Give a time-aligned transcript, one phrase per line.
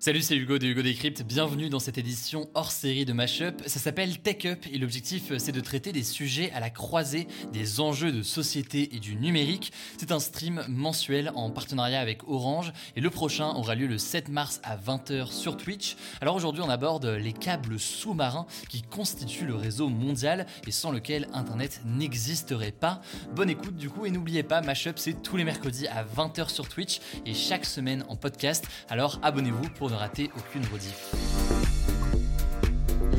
[0.00, 1.24] Salut, c'est Hugo de Hugo Décrypte.
[1.24, 3.62] Bienvenue dans cette édition hors série de Mashup.
[3.66, 7.80] Ça s'appelle Tech Up et l'objectif c'est de traiter des sujets à la croisée des
[7.80, 9.72] enjeux de société et du numérique.
[9.98, 14.28] C'est un stream mensuel en partenariat avec Orange et le prochain aura lieu le 7
[14.28, 15.96] mars à 20h sur Twitch.
[16.20, 21.26] Alors aujourd'hui, on aborde les câbles sous-marins qui constituent le réseau mondial et sans lequel
[21.32, 23.02] Internet n'existerait pas.
[23.34, 26.68] Bonne écoute du coup et n'oubliez pas, Mashup c'est tous les mercredis à 20h sur
[26.68, 28.64] Twitch et chaque semaine en podcast.
[28.88, 31.12] Alors abonnez-vous pour rater aucune rediff.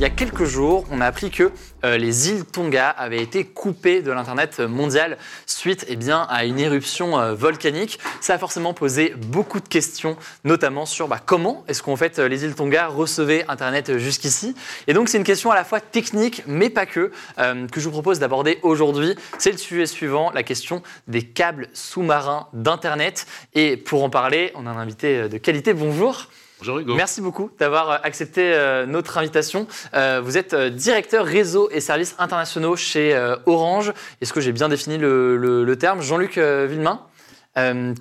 [0.00, 1.52] y a quelques jours, on a appris que
[1.84, 6.58] euh, les îles Tonga avaient été coupées de l'Internet mondial suite eh bien, à une
[6.58, 7.98] éruption euh, volcanique.
[8.22, 12.44] Ça a forcément posé beaucoup de questions, notamment sur bah, comment est-ce qu'en fait les
[12.44, 14.54] îles Tonga recevaient Internet jusqu'ici.
[14.86, 17.84] Et donc c'est une question à la fois technique, mais pas que, euh, que je
[17.84, 19.14] vous propose d'aborder aujourd'hui.
[19.36, 23.26] C'est le sujet suivant, la question des câbles sous-marins d'Internet.
[23.52, 25.74] Et pour en parler, on a un invité de qualité.
[25.74, 26.26] Bonjour.
[26.60, 26.94] Bonjour Hugo.
[26.94, 29.66] Merci beaucoup d'avoir euh, accepté euh, notre invitation.
[29.94, 33.16] Euh, vous êtes directeur réseau et services internationaux chez
[33.46, 33.94] Orange.
[34.20, 36.02] Est-ce que j'ai bien défini le, terme?
[36.02, 37.06] Jean-Luc Villemain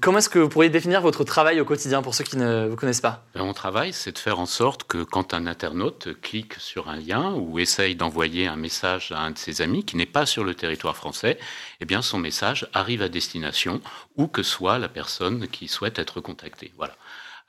[0.01, 2.75] comment est-ce que vous pourriez définir votre travail au quotidien pour ceux qui ne vous
[2.75, 3.25] connaissent pas?
[3.33, 6.95] Ben, Mon travail, c'est de faire en sorte que quand un internaute clique sur un
[6.95, 10.43] lien ou essaye d'envoyer un message à un de ses amis qui n'est pas sur
[10.43, 11.39] le territoire français,
[11.81, 13.81] eh bien son message arrive à destination,
[14.17, 16.71] où que soit la personne qui souhaite être contactée.
[16.77, 16.95] Voilà.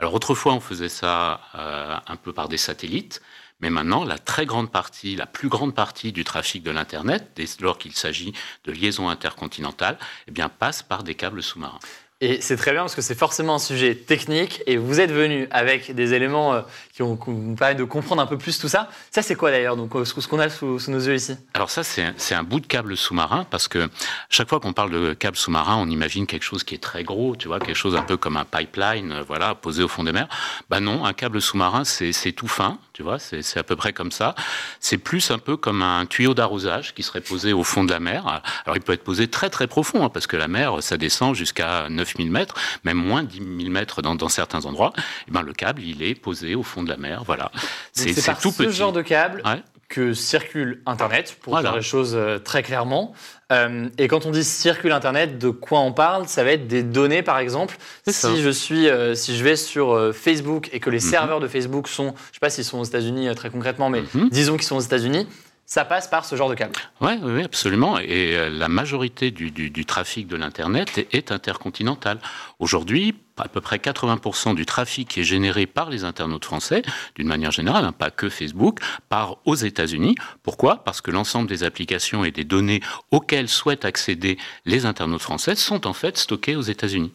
[0.00, 3.20] Alors autrefois, on faisait ça euh, un peu par des satellites,
[3.60, 7.44] mais maintenant, la très grande partie, la plus grande partie du trafic de l'Internet, dès
[7.60, 8.32] lors qu'il s'agit
[8.64, 11.78] de liaisons intercontinentales, eh bien, passe par des câbles sous-marins.
[12.22, 15.48] Et c'est très bien parce que c'est forcément un sujet technique et vous êtes venu
[15.50, 16.60] avec des éléments euh,
[16.92, 18.90] qui, ont, nous permettent de comprendre un peu plus tout ça.
[19.10, 21.34] Ça, c'est quoi d'ailleurs Donc, euh, ce qu'on a sous, nos yeux ici?
[21.54, 23.88] Alors ça, c'est un bout de câble sous-marin parce que
[24.28, 27.36] chaque fois qu'on parle de câble sous-marin, on imagine quelque chose qui est très gros,
[27.36, 30.12] tu vois, quelque chose un peu comme un pipeline, euh, voilà, posé au fond des
[30.12, 30.28] mers.
[30.68, 34.12] Bah non, un câble sous-marin, c'est tout fin, tu vois, c'est à peu près comme
[34.12, 34.34] ça.
[34.78, 37.98] C'est plus un peu comme un tuyau d'arrosage qui serait posé au fond de la
[37.98, 38.42] mer.
[38.66, 41.34] Alors, il peut être posé très très profond hein, parce que la mer, ça descend
[41.34, 42.54] jusqu'à 9 9000 mètres,
[42.84, 46.02] même moins de 10 000 mètres dans, certains endroits, et eh ben, le câble, il
[46.02, 47.24] est posé au fond de la mer.
[47.24, 47.50] Voilà.
[47.92, 49.42] C'est tout ce genre de câble
[49.90, 53.12] que circule Internet, pour dire les choses euh, très clairement.
[53.52, 56.28] Euh, et quand on dit circule Internet, de quoi on parle?
[56.28, 57.76] Ça va être des données, par exemple.
[58.06, 61.10] Si je, suis, euh, si je vais sur Facebook et que les mhm.
[61.10, 64.04] serveurs de Facebook sont, je ne sais pas s'ils sont aux États-Unis très concrètement, mais
[64.14, 64.30] mhm.
[64.30, 65.26] disons qu'ils sont aux États-Unis,
[65.70, 66.74] ça passe par ce genre de câble.
[67.00, 67.14] Oui,
[67.44, 68.00] absolument.
[68.00, 72.18] Et euh, la majorité du, trafic de l'Internet est, intercontinental.
[72.58, 76.82] Aujourd'hui, à peu près 80% du trafic qui est généré par les internautes français,
[77.14, 80.16] d'une manière générale, hein, pas que Facebook, part aux États-Unis.
[80.42, 80.82] Pourquoi?
[80.82, 82.80] Parce que l'ensemble des applications et des données
[83.12, 87.12] auxquelles souhaitent accéder les internautes français sont en fait stockées aux États-Unis.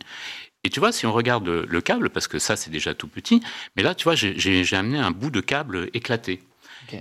[0.63, 3.41] Et tu vois, si on regarde le câble, parce que ça c'est déjà tout petit,
[3.75, 6.41] mais là, tu vois, j'ai amené un bout de câble éclaté.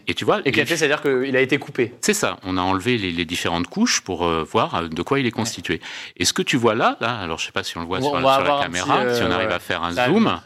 [0.06, 1.94] Et tu vois, éclaté, c'est-à-dire qu'il a été coupé.
[2.00, 2.38] C'est ça.
[2.42, 5.80] On a enlevé les, différentes couches pour euh, voir euh, de quoi il est constitué.
[6.16, 8.00] Et ce que tu vois là, là, alors je sais pas si on le voit
[8.00, 10.40] sur, la caméra, si on arrive à faire un zoom.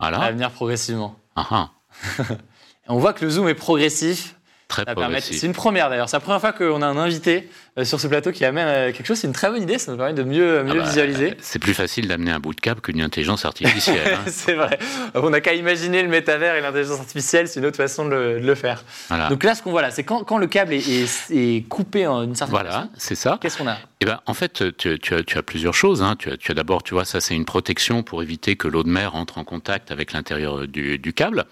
[0.00, 0.18] Voilà.
[0.20, 1.16] À venir progressivement.
[1.36, 1.70] Ah, ah.
[2.88, 4.37] on voit que le zoom est progressif.
[4.68, 4.84] Très
[5.20, 6.10] C'est une première d'ailleurs.
[6.10, 7.48] C'est la première fois qu'on a un invité
[7.78, 9.16] euh, sur ce plateau qui amène euh, quelque chose.
[9.16, 9.78] C'est une très bonne idée.
[9.78, 11.34] Ça nous permet de mieux, mieux ah bah, visualiser.
[11.40, 13.96] C'est plus facile d'amener un bout de câble qu'une intelligence artificielle.
[14.08, 14.24] Hein.
[14.26, 14.78] c'est vrai.
[15.14, 17.48] On n'a qu'à imaginer le métavers et l'intelligence artificielle.
[17.48, 18.84] C'est une autre façon de le, faire.
[19.30, 22.34] Donc là, ce qu'on voit là, c'est quand, quand, le câble est, coupé en une
[22.34, 23.38] certaine Voilà, c'est ça.
[23.40, 23.78] Qu'est-ce qu'on a?
[24.00, 26.02] Eh ben, en fait, tu, as, tu as, plusieurs choses.
[26.02, 26.16] Hein.
[26.18, 28.82] Tu as, tu as d'abord, tu vois, ça c'est une protection pour éviter que l'eau
[28.82, 31.46] de mer entre en contact avec l'intérieur du, du câble.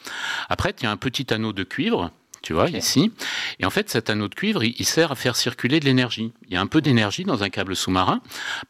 [0.49, 2.11] Après, tu as un petit anneau de cuivre
[2.47, 3.11] tu vois, ici.
[3.59, 6.33] Et en fait, cet anneau de cuivre, il, sert à faire circuler de l'énergie.
[6.47, 8.21] Il y a un peu d'énergie dans un câble sous-marin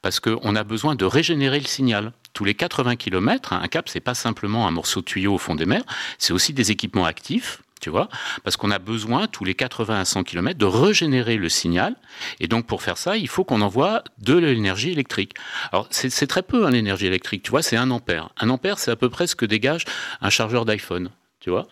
[0.00, 2.12] parce qu'on a besoin de régénérer le signal.
[2.32, 5.55] Tous les 80 km, un câble, c'est pas simplement un morceau de tuyau au fond
[5.55, 5.84] des mers,
[6.17, 8.08] c'est aussi des équipements actifs tu vois,
[8.43, 11.94] parce qu'on a besoin tous les 80 à 100 km de régénérer le signal.
[12.40, 15.34] Et donc pour faire ça, il faut qu'on envoie de l'énergie électrique.
[15.70, 18.31] Alors c'est très peu hein, l'énergie électrique, tu vois, c'est un ampère.
[18.38, 19.84] Un ampère, c'est à peu près ce que dégage
[20.23, 21.11] un chargeur d'iPhone
[21.46, 21.69] tu vois.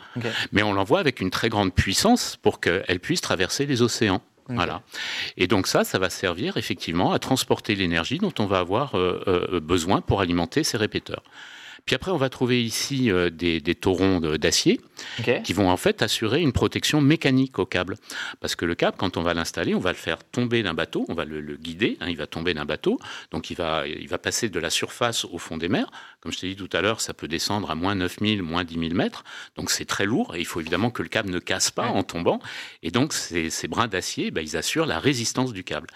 [0.52, 4.22] Mais on l'envoie avec une très grande puissance pour qu'elle puisse traverser les océans.
[4.48, 4.82] Voilà.
[5.36, 9.20] Et donc ça, ça va servir effectivement à transporter l'énergie dont on va avoir euh,
[9.26, 11.24] euh, besoin pour alimenter ces répéteurs.
[11.86, 14.80] Puis après, on va trouver ici euh, des, des taurons de- d'acier
[15.42, 17.96] qui vont en fait assurer une protection mécanique au câble.
[18.40, 21.04] Parce que le câble, quand on va l'installer, on va le faire tomber d'un bateau,
[21.08, 22.98] on va le, le guider, hein, il va tomber d'un bateau,
[23.32, 25.90] donc il va, il va passer de la surface au fond des mers.
[26.20, 28.78] Comme je t'ai dit tout à l'heure, ça peut descendre à moins 9000, moins 10
[28.78, 29.22] 000 mètres,
[29.56, 31.88] donc c'est très lourd et il faut évidemment que le câble ne casse pas Ouais.
[31.98, 32.40] en tombant.
[32.82, 35.88] Et donc ces, ces brins d'acier, ben, ils assurent la résistance du câble.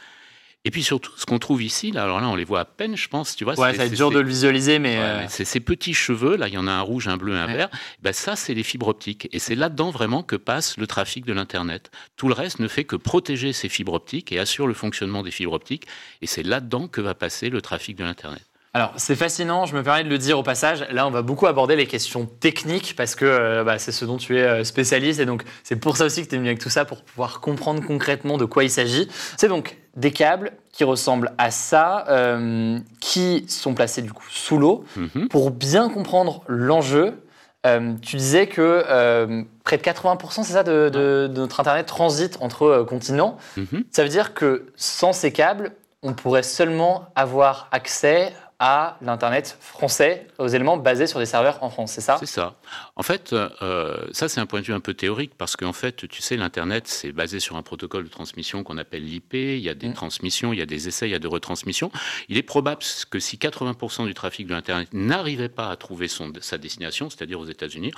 [0.64, 2.96] Et puis surtout, ce qu'on trouve ici, là, alors là, on les voit à peine,
[2.96, 3.58] je pense, tu vois.
[3.58, 4.98] Ouais, c'est- ça va être dur de le visualiser, mais.
[4.98, 7.16] Ouais, euh, mais c'est ces petits cheveux, là, il y en a un rouge, un
[7.16, 7.54] bleu, un Ouais.
[7.56, 7.68] vert.
[8.02, 9.28] Ben, ça, c'est les fibres optiques.
[9.32, 11.90] Et c'est là-dedans vraiment que passe le trafic de l'Internet.
[12.16, 15.30] Tout le reste ne fait que protéger ces fibres optiques et assure le fonctionnement des
[15.30, 15.86] fibres optiques.
[16.22, 18.42] Et c'est là-dedans que va passer le trafic de l'Internet.
[18.74, 20.86] Alors, c'est fascinant, je me permets de le dire au passage.
[20.90, 24.18] Là, on va beaucoup aborder les questions techniques parce que euh, bah, c'est ce dont
[24.18, 26.60] tu es euh, spécialiste et donc c'est pour ça aussi que tu es venu avec
[26.60, 29.08] tout ça pour pouvoir comprendre concrètement de quoi il s'agit.
[29.38, 34.58] C'est donc des câbles qui ressemblent à ça, euh, qui sont placés du coup sous
[34.58, 34.84] l'eau.
[34.96, 35.28] Mhm.
[35.28, 37.22] Pour bien comprendre l'enjeu,
[37.66, 41.86] euh, tu disais que euh, près de 80%, c'est ça, de, de- de notre Internet
[41.86, 43.38] transite entre euh, continents.
[43.56, 43.84] Mhm.
[43.90, 45.72] Ça veut dire que sans ces câbles,
[46.02, 51.70] on pourrait seulement avoir accès à l'Internet français, aux éléments basés sur des serveurs en
[51.70, 52.16] France, c'est ça?
[52.18, 52.56] C'est ça.
[52.96, 56.08] En fait, euh, ça, c'est un point de vue un peu théorique parce qu'en fait,
[56.08, 59.34] tu sais, l'Internet, c'est basé sur un protocole de transmission qu'on appelle l'IP.
[59.34, 59.94] Il y a des Mm.
[59.94, 61.92] transmissions, il y a des essais, il y a des retransmissions.
[62.28, 66.32] Il est probable que si 80% du trafic de l'Internet n'arrivait pas à trouver son,
[66.40, 67.92] sa destination, c'est-à-dire aux États-Unis,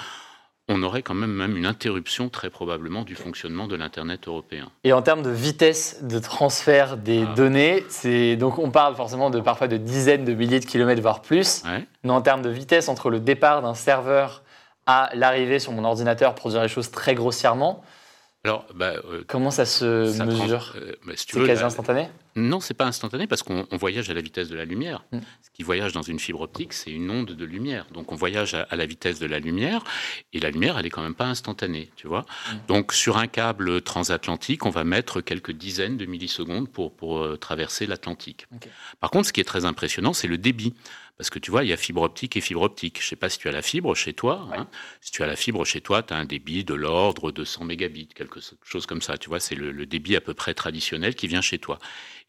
[0.71, 4.71] on aurait quand même, même une interruption très probablement du fonctionnement de l'Internet européen.
[4.85, 7.35] Et en termes de vitesse de transfert des Ah.
[7.35, 11.23] données, c'est donc on parle forcément de parfois de dizaines de milliers de kilomètres voire
[11.23, 11.63] plus.
[11.65, 11.85] Ouais.
[12.05, 14.43] Mais en termes de vitesse entre le départ d'un serveur
[14.87, 17.83] à l'arrivée sur mon ordinateur, pour dire les choses très grossièrement,
[18.43, 22.61] Alors, bah, euh, comment ça se ça mesure euh, bah, si C'est quasi instantané Non,
[22.61, 25.05] c'est pas instantané parce qu'on on voyage à la vitesse de la lumière.
[25.13, 25.19] Mm.
[25.43, 27.87] Ce qui voyage dans une fibre optique, c'est une onde de lumière.
[27.93, 29.85] Donc on voyage à, à la vitesse de la lumière
[30.33, 32.23] et la lumière, elle est quand même pas instantanée, tu vois.
[32.23, 32.57] Mm.
[32.69, 37.37] Donc sur un câble transatlantique, on va mettre quelques dizaines de millisecondes pour, pour euh,
[37.37, 38.47] traverser l'Atlantique.
[39.01, 40.73] Par contre, ce qui est très impressionnant, c'est le débit.
[41.21, 42.99] Parce que tu vois, il y a fibre optique et fibre optique.
[43.03, 44.49] Je sais pas si tu as la fibre chez toi.
[44.57, 44.67] hein.
[45.03, 47.65] Si tu as la fibre chez toi, tu as un débit de l'ordre de 100
[47.65, 49.19] mégabits, quelque chose comme ça.
[49.19, 51.79] Tu vois, c'est le, le débit à peu près traditionnel qui vient chez toi.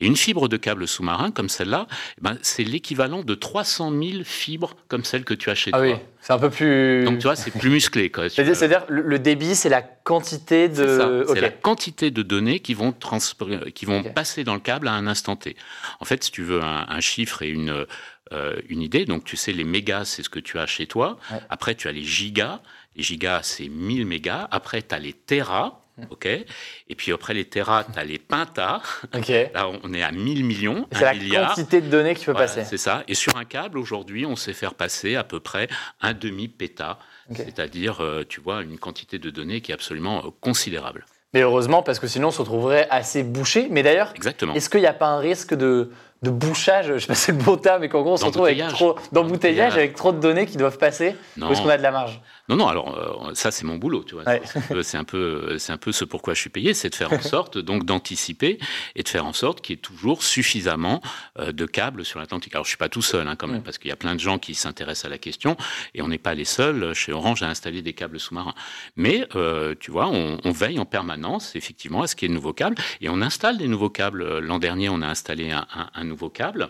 [0.02, 4.24] Et une fibre de câble sous-marin comme celle-là, eh ben, c'est l'équivalent de 300 000
[4.26, 5.88] fibres comme celle que tu as chez Ah toi.
[5.88, 7.06] oui, c'est un peu plus.
[7.06, 8.12] Donc tu vois, c'est plus musclé.
[8.28, 11.24] C'est-à-dire, le, débit, c'est la quantité de.
[11.30, 14.94] C'est la quantité de données qui vont, transpr- qui vont passer dans le câble à
[14.96, 15.56] un instant T.
[16.02, 17.86] En fait, si tu veux un, un chiffre et une,
[18.32, 21.18] euh, une idée, donc tu sais, les mégas, c'est ce que tu as chez toi.
[21.32, 21.40] Ouais.
[21.50, 22.60] Après, tu as les gigas.
[22.96, 24.48] Les gigas, c'est 1000 mégas.
[24.52, 25.78] Après, tu as les terras.
[25.98, 26.04] Hmm.
[26.10, 26.26] OK?
[26.26, 28.82] Et puis après les terras, tu as les pentas.
[29.54, 31.50] Là, on est à 1000 millions, C'est 1 la milliard.
[31.56, 32.64] quantité de données qui peut Voilà, passer.
[32.64, 33.04] c'est ça.
[33.10, 35.68] Et sur un câble, aujourd'hui, on sait faire passer à peu près
[36.02, 36.98] un demi-péta.
[37.34, 41.06] C'est-à-dire, euh, tu vois, une quantité de données qui est absolument euh, considérable.
[41.34, 43.68] Mais heureusement, parce que sinon, on se retrouverait assez bouché.
[43.70, 44.54] Mais d'ailleurs, Exactement.
[44.54, 47.32] est-ce qu'il n'y a pas un risque de, de bouchage Je sais pas si c'est
[47.32, 50.20] le bon terme, mais qu'en gros, on se retrouve avec trop d'embouteillage, avec trop de
[50.20, 51.16] données qui doivent passer.
[51.38, 52.22] Est-ce qu'on a de la marge?
[52.52, 54.26] Non, non, alors euh, ça c'est mon boulot, tu vois.
[54.26, 54.42] Ouais.
[54.84, 57.58] C'est un peu- un peu, ce pourquoi je suis payé, c'est de faire en sorte
[57.58, 58.60] donc d'anticiper
[58.96, 61.02] et de faire en sorte qu'il y ait toujours suffisamment
[61.40, 62.54] euh, de câbles sur l'Atlantique.
[62.54, 63.64] Alors je suis pas tout seul hein, quand même, Mm.
[63.64, 65.56] parce qu'il y a plein de gens qui s'intéressent à la question
[65.96, 68.54] et on n'est pas les seuls euh, chez Orange à installer des câbles sous-marins.
[68.98, 72.34] Mais euh, tu vois, on, on veille en permanence effectivement à ce qu'il y ait
[72.34, 74.40] de nouveaux câbles et on installe des nouveaux câbles.
[74.40, 76.70] L'an dernier, on a installé un, un- un nouveau câble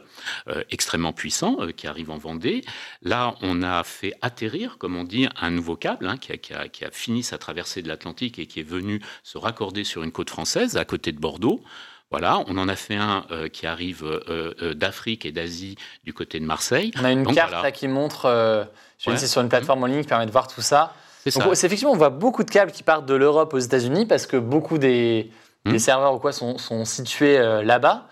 [0.70, 2.64] extrêmement puissant qui arrive en Vendée.
[3.02, 6.54] Là, on a fait atterrir, comme on dit, un nouveau câble hein, qui, a, qui
[6.54, 10.04] a- qui a fini sa traversée de l'Atlantique et qui est venu se raccorder sur
[10.04, 11.62] une côte française à côté de Bordeaux.
[12.12, 16.14] Voilà, on en a fait un euh, qui arrive euh, euh, d'Afrique et d'Asie du
[16.14, 16.92] côté de Marseille.
[17.00, 17.64] On a une Donc, carte voilà.
[17.64, 18.66] là qui montre, euh,
[18.98, 19.18] je sais Ouais.
[19.18, 20.94] c'est sur une plateforme en ligne qui permet de voir tout ça.
[21.24, 21.56] C'est Donc, ça.
[21.56, 24.36] c'est effectivement, on voit beaucoup de câbles qui partent de l'Europe aux États-Unis parce que
[24.38, 25.32] beaucoup des,
[25.64, 25.74] Hmm.
[25.74, 28.08] des serveurs ou quoi sont, sont situés là-bas.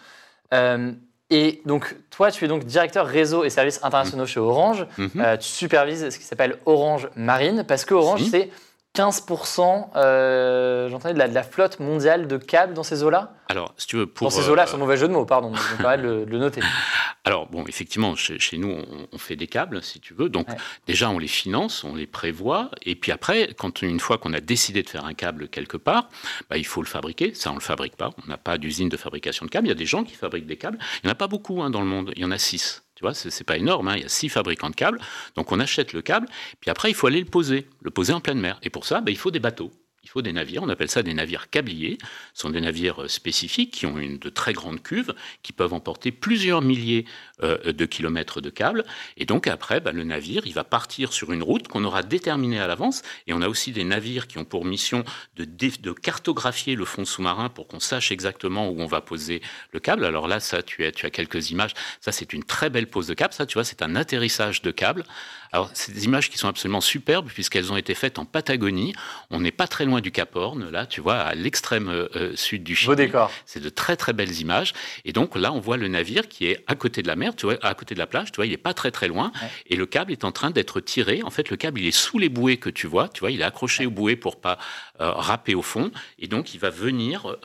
[1.31, 4.87] Et donc, toi, tu es donc directeur réseau et services internationaux chez Orange.
[4.97, 5.09] Mhm.
[5.17, 8.29] Euh, tu supervises ce qui s'appelle Orange Marine parce que Orange, Si.
[8.29, 8.49] c'est
[8.95, 13.33] 15% euh, j'entendais, de, la, de la flotte mondiale de câbles dans ces eaux-là?
[13.47, 15.53] Alors, si tu veux, pour Dans ces eaux-là, euh, sans mauvais jeu de mots, pardon.
[15.55, 16.61] Je me de le, de le noter.
[17.25, 20.29] Alors, bon, effectivement, chez, chez nous, on, on fait des câbles, si tu veux.
[20.29, 20.55] Donc, Ouais.
[20.87, 22.71] déjà, on les finance, on les prévoit.
[22.83, 26.09] Et puis après, quand une fois qu'on a décidé de faire un câble quelque part,
[26.49, 27.33] bah, il faut le fabriquer.
[27.33, 28.11] Ça, on le fabrique pas.
[28.23, 29.67] On n'a pas d'usine de fabrication de câbles.
[29.67, 30.77] Il y a des gens qui fabriquent des câbles.
[31.03, 32.11] Il n'y en a pas beaucoup hein, dans le monde.
[32.15, 32.83] Il y en a six.
[32.99, 33.13] Tu vois,
[33.45, 33.87] pas énorme.
[33.87, 33.93] hein.
[33.95, 34.99] Il y a six fabricants de câbles.
[35.35, 36.27] Donc, on achète le câble.
[36.59, 38.59] Puis après, il faut aller le poser, le poser en pleine mer.
[38.61, 39.71] Et pour ça, bah, il faut des bateaux.
[40.03, 41.97] Il faut des navires, on appelle ça des navires câbliers.
[42.33, 45.13] Ce sont des navires euh, spécifiques qui ont une de très grandes cuves,
[45.43, 47.05] qui peuvent emporter plusieurs milliers
[47.43, 48.85] euh, de kilomètres de câbles.
[49.17, 52.59] Et donc après, bah, le navire, il va partir sur une route qu'on aura déterminée
[52.59, 53.01] à l'avance.
[53.27, 55.03] Et on a aussi des navires qui ont pour mission
[55.35, 59.41] de, cartographier le fond sous-marin pour qu'on sache exactement où on va poser
[59.71, 60.05] le câble.
[60.05, 61.73] Alors là, ça, tu as, tu as quelques images.
[62.01, 63.33] Ça, c'est une très belle pose de câble.
[63.33, 65.03] Ça, tu vois, c'est un atterrissage de câble.
[65.51, 68.93] Alors, c'est des images qui sont absolument superbes puisqu'elles ont été faites en Patagonie.
[69.31, 72.35] On n'est pas très loin du Cap Horn, là, tu vois, à l'extrême euh, euh,
[72.35, 72.87] sud du Chili.
[72.87, 73.31] Beau décor.
[73.45, 74.73] C'est de très très belles images.
[75.05, 77.47] Et donc là, on voit le navire qui est à côté de la mer, tu
[77.47, 79.31] vois, à côté de la plage, tu vois, il n'est pas très très loin.
[79.67, 81.21] Et le câble est en train d'être tiré.
[81.23, 83.41] En fait, le câble, il est sous les bouées que tu vois, tu vois, il
[83.41, 84.59] est accroché aux bouées pour pas
[85.01, 85.91] euh, râper au fond.
[86.17, 87.35] Et donc, il va venir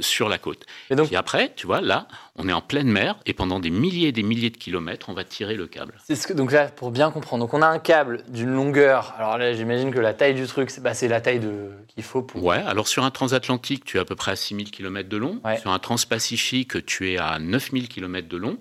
[0.00, 0.66] sur la côte.
[0.90, 4.08] Et donc, après, tu vois, là, on est en pleine mer et pendant des milliers
[4.08, 5.94] et des milliers de kilomètres, on va tirer le câble.
[6.04, 9.14] C'est ce que, donc là, pour bien comprendre, donc on a un câble d'une longueur.
[9.18, 11.40] Alors là, j'imagine que la taille du truc, c'est bah, la taille
[11.88, 12.42] qu'il faut pour.
[12.42, 12.62] Ouais.
[12.66, 15.40] Alors sur un transatlantique, tu es à peu près à 6000 km de long.
[15.60, 18.58] Sur un transpacifique, tu es à 9000 km de long.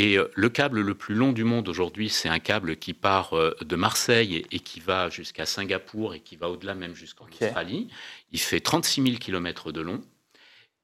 [0.00, 3.34] Et euh, le câble le plus long du monde aujourd'hui, c'est un câble qui part
[3.34, 7.88] euh, de Marseille et qui va jusqu'à Singapour et qui va au-delà même jusqu'en Australie.
[8.32, 10.00] Il fait 36 000 km de long.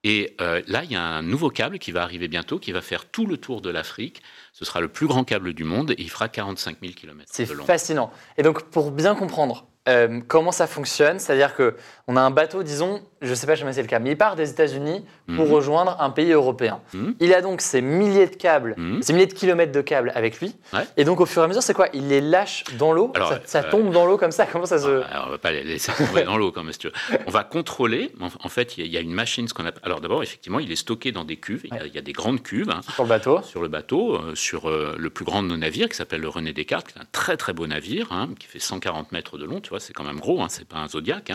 [0.05, 2.83] Et euh, là, il y a un nouveau câble qui va arriver bientôt, qui va
[2.83, 4.21] faire tout le tour de l'Afrique.
[4.53, 7.55] Ce sera le plus grand câble du monde et il fera 45 000 km de
[7.55, 7.65] long.
[7.65, 8.13] C'est fascinant.
[8.37, 13.03] Et donc, pour bien comprendre euh, comment ça fonctionne, c'est-à-dire qu'on a un bateau, disons,
[13.23, 15.53] je ne sais pas jamais c'est le cas, mais il part des États-Unis pour mhm.
[15.53, 16.81] rejoindre un pays européen.
[16.93, 17.15] Mhm.
[17.21, 19.03] Il a donc ces milliers de câbles, mhm.
[19.03, 20.55] ces milliers de kilomètres de câbles avec lui.
[20.97, 21.89] Et donc au fur et à mesure, c'est quoi?
[21.95, 23.13] Il les lâche dans l'eau?
[23.45, 24.47] Ça, euh, tombe dans l'eau comme ça?
[24.47, 24.89] Comment ça se...
[24.89, 26.89] Alors, on va pas les laisser tomber dans l'eau comme tu
[27.27, 28.13] On va contrôler.
[28.21, 29.83] En, fait, il y, a une machine, ce qu'on appelle.
[29.85, 31.63] Alors d'abord, effectivement, il est stocké dans des cuves.
[31.65, 32.71] Il, y, a, des grandes cuves.
[32.71, 32.81] Hein.
[32.95, 33.43] sur le bateau.
[33.43, 36.53] Sur le bateau, euh, sur le plus grand de nos navires, qui s'appelle le René
[36.53, 39.61] Descartes, qui est un très très beau navire, hein, qui fait 140 mètres de long.
[39.61, 40.43] Tu vois, c'est quand même gros.
[40.43, 41.33] Hein, c'est pas un Zodiac.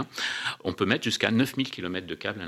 [0.63, 2.45] On peut mettre jusqu'à 9000 km de câbles à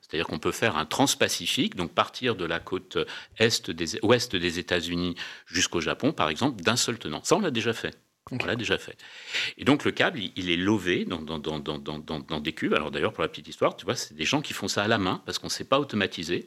[0.00, 2.98] c'est-à-dire qu'on peut faire un transpacifique, donc partir de la côte
[3.38, 5.14] est des, ouest des États-Unis
[5.46, 7.22] jusqu'au Japon, par exemple, d'un seul tenant.
[7.24, 7.96] Ça, on l'a déjà fait.
[8.30, 8.96] On l'a déjà fait.
[9.58, 12.72] Et donc le câble, il, est lové dans, dans, dans, dans, des cubes.
[12.72, 14.88] Alors d'ailleurs, pour la petite histoire, tu vois, c'est des gens qui font ça à
[14.88, 16.46] la main parce qu'on ne sait pas automatiser.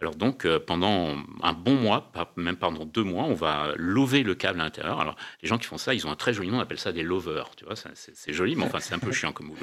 [0.00, 4.34] Alors donc euh, pendant un bon mois, même pendant deux mois, on va lover le
[4.34, 5.00] câble à l'intérieur.
[5.00, 6.92] Alors les gens qui font ça, ils ont un très joli nom, on appelle ça
[6.92, 7.48] des lovers.
[7.56, 9.56] Tu vois, c'est joli, mais enfin c'est un peu chiant comme mot.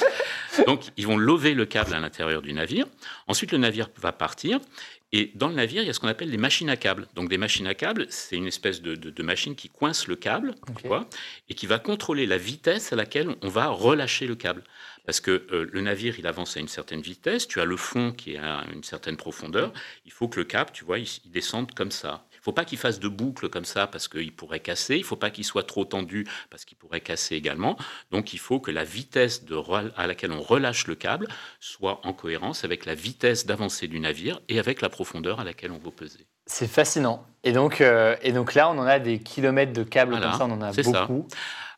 [0.66, 2.86] donc ils vont lover le câble à l'intérieur du navire.
[3.26, 4.60] Ensuite, le navire va partir
[5.16, 7.08] et dans le navire, il y a ce qu'on appelle des machines à câbles.
[7.14, 10.54] Donc des machines à câbles, c'est une espèce de, machine qui coince le câble
[11.48, 14.62] et qui va contrôler la vitesse à laquelle on va relâcher le câble.
[15.06, 18.12] Parce que euh, le navire, il avance à une certaine vitesse, tu as le fond
[18.12, 19.72] qui est à une certaine profondeur,
[20.04, 23.00] il faut que le câble, tu vois, il descende comme ça faut pas qu'il fasse
[23.00, 24.94] de boucles comme ça parce qu'il pourrait casser.
[24.94, 27.76] Il faut pas qu'il soit trop tendu parce qu'il pourrait casser également.
[28.12, 29.56] Donc il faut que la vitesse de
[29.96, 31.26] à laquelle on relâche le câble
[31.58, 35.72] soit en cohérence avec la vitesse d'avancée du navire et avec la profondeur à laquelle
[35.72, 36.28] on va peser.
[36.46, 37.26] C'est fascinant.
[37.42, 40.44] Et donc, euh, et donc là, on en a des kilomètres de câbles comme ça,
[40.44, 41.26] on en a beaucoup.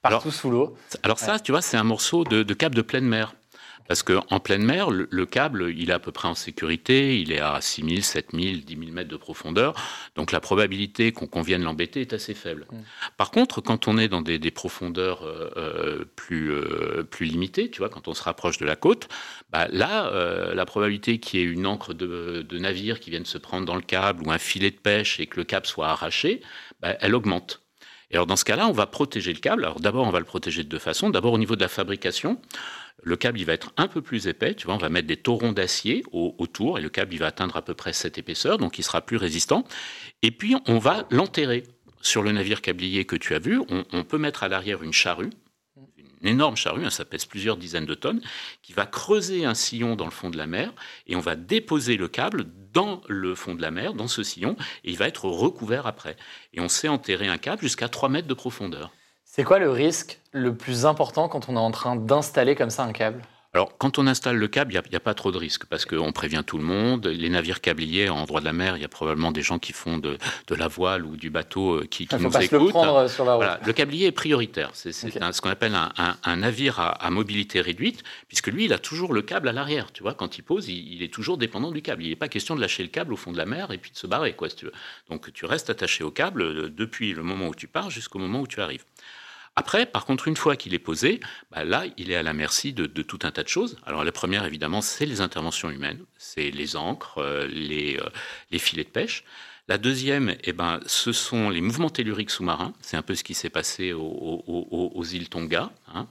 [0.03, 0.77] Partout sous l'eau.
[1.03, 3.35] Alors ça, tu vois, c'est un morceau de, de câble de pleine mer.
[3.89, 7.41] Parce qu'en pleine mer, le, câble, il est à peu près en sécurité, il est
[7.41, 9.75] à 6 000, 7 000, 10 000 mètres de profondeur,
[10.15, 12.67] donc la probabilité qu'on vienne l'embêter est assez faible.
[12.71, 12.77] Mm.
[13.17, 17.79] Par contre, quand on est dans des, profondeurs euh, euh, plus, euh, plus limitées, tu
[17.79, 19.09] vois, quand on se rapproche de la côte,
[19.51, 20.11] bah là,
[20.53, 23.83] la probabilité qu'il y ait une encre de, navire qui vienne se prendre dans le
[23.83, 26.43] câble ou un filet de pêche et que le câble soit arraché,
[26.81, 27.63] bah, elle augmente.
[28.11, 29.65] Et alors dans ce cas-là, on va protéger le câble.
[29.65, 31.11] Alors d'abord, on va le protéger de deux façons.
[31.11, 32.41] D'abord au niveau de la fabrication,
[33.09, 34.55] le câble, il va être un peu plus épais.
[34.55, 37.57] Tu vois, on va mettre des taurons d'acier autour et le câble, il va atteindre
[37.57, 39.65] à peu près cette épaisseur, donc il sera plus résistant.
[40.23, 41.65] Et puis, on va l'enterrer.
[42.01, 45.31] Sur le navire câblier que tu as vu, on, peut mettre à l'arrière une charrue,
[46.23, 48.21] une énorme charrue, hein, ça pèse plusieurs dizaines de tonnes,
[48.63, 50.73] qui va creuser un sillon dans le fond de la mer
[51.09, 54.57] et on va déposer le câble dans le fond de la mer, dans ce sillon,
[54.85, 56.17] et il va être recouvert après.
[56.53, 58.93] Et on sait enterrer un câble jusqu'à 3 mètres de profondeur.
[59.39, 62.83] C'est quoi le risque le plus important quand on est en train d'installer comme ça
[62.83, 63.23] un câble?
[63.55, 66.13] Alors, quand on installe le câble, il n'y a, pas trop de risques parce qu'on
[66.13, 67.07] prévient tout le monde.
[67.07, 69.73] Les navires câbliers en droit de la mer, il y a probablement des gens qui
[69.73, 70.19] font de,
[70.51, 72.61] la voile ou du bateau euh, qui, qui nous pas écoutent.
[72.61, 73.67] Le, prendre sur la route.
[73.67, 74.71] le câblier est prioritaire.
[74.75, 79.23] C'est ce qu'on appelle un, navire à, mobilité réduite, puisque lui, il a toujours le
[79.23, 79.93] câble à l'arrière.
[79.93, 82.03] Tu vois, quand il pose, il, est toujours dépendant du câble.
[82.03, 83.91] Il n'est pas question de lâcher le câble au fond de la mer et puis
[83.91, 84.73] de se barrer, quoi, si tu veux.
[85.09, 88.41] Donc, tu restes attaché au câble euh, depuis le moment où tu pars jusqu'au moment
[88.41, 88.85] où tu arrives.
[89.59, 91.19] Après, par contre, une fois qu'il est posé,
[91.51, 93.77] bah là, il est à la merci de, tout un tas de choses.
[93.85, 98.09] Alors, la première, évidemment, c'est les interventions humaines, c'est les ancres, euh, euh,
[98.53, 99.25] les, filets de pêche.
[99.69, 102.73] La deuxième, eh ben, ce sont les mouvements telluriques sous-marins.
[102.81, 105.71] C'est un peu ce qui s'est passé aux, îles Tonga.
[105.95, 106.07] Hein.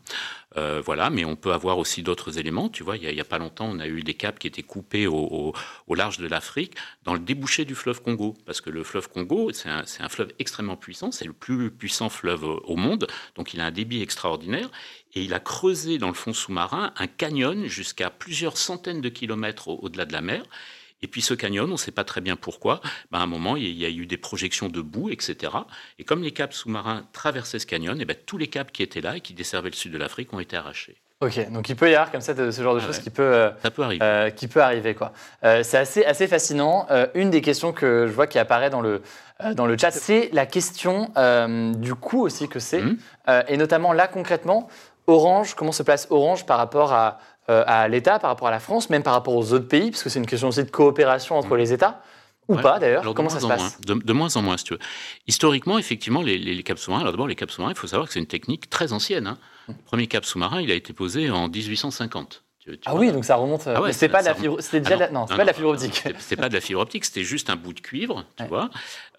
[0.58, 2.70] Euh, voilà, mais on peut avoir aussi d'autres éléments.
[2.70, 5.08] Tu vois, il n'y a, pas longtemps, on a eu des caps qui étaient coupés
[5.08, 5.54] au,
[5.90, 8.38] large de l'Afrique, dans le débouché du fleuve Congo.
[8.46, 12.44] Parce que le fleuve Congo, c'est un, fleuve extrêmement puissant, c'est le plus puissant fleuve
[12.44, 14.70] au monde, donc il a un débit extraordinaire.
[15.16, 19.68] Et il a creusé dans le fond sous-marin un canyon jusqu'à plusieurs centaines de kilomètres
[19.68, 20.44] au-delà de la mer.
[21.02, 23.56] Et puis ce canyon, on ne sait pas très bien pourquoi, ben, à un moment,
[23.56, 25.54] il y a eu des projections de boue, etc.
[26.00, 29.02] Et comme les câbles sous-marins traversaient ce canyon, et ben, tous les câbles qui étaient
[29.02, 30.98] là et qui desservaient le sud de l'Afrique ont été arrachés.
[31.20, 33.50] Ok, donc il peut y avoir comme ça ce genre de choses qui peut, euh,
[33.64, 34.06] ça peut arriver.
[34.06, 35.14] Euh, qui peut arriver quoi.
[35.44, 36.88] Euh, c'est assez, assez fascinant.
[37.16, 39.02] une des questions que je vois qui apparaît dans le,
[39.56, 41.12] dans le chat, c'est la question
[41.76, 42.82] du coût aussi que c'est.
[42.82, 42.98] Mmh.
[43.48, 44.68] et notamment là concrètement,
[45.08, 48.90] Orange, comment se place Orange par rapport à, à l'État, par rapport à la France,
[48.90, 51.56] même par rapport aux autres pays, parce que c'est une question aussi de coopération entre
[51.56, 52.02] les États
[52.48, 54.80] ou pas d'ailleurs Comment ça se passe de, moins en moins, si tu veux.
[55.28, 58.14] Historiquement, effectivement, les, les, caps sous-marins, alors d'abord, les caps sous-marins, il faut savoir que
[58.14, 59.28] c'est une technique très ancienne.
[59.28, 59.38] Hein.
[59.68, 59.72] Mm.
[59.72, 62.44] Le premier cap sous-marin, il a été posé en 1850
[62.86, 63.68] ah oui, donc ça remonte.
[63.68, 64.58] Ah c'est pas, de la fibre...
[64.74, 66.04] déjà ah non, pas de la fibre optique.
[66.20, 68.70] C'est pas de la fibre optique, c'était juste un bout de cuivre, tu vois.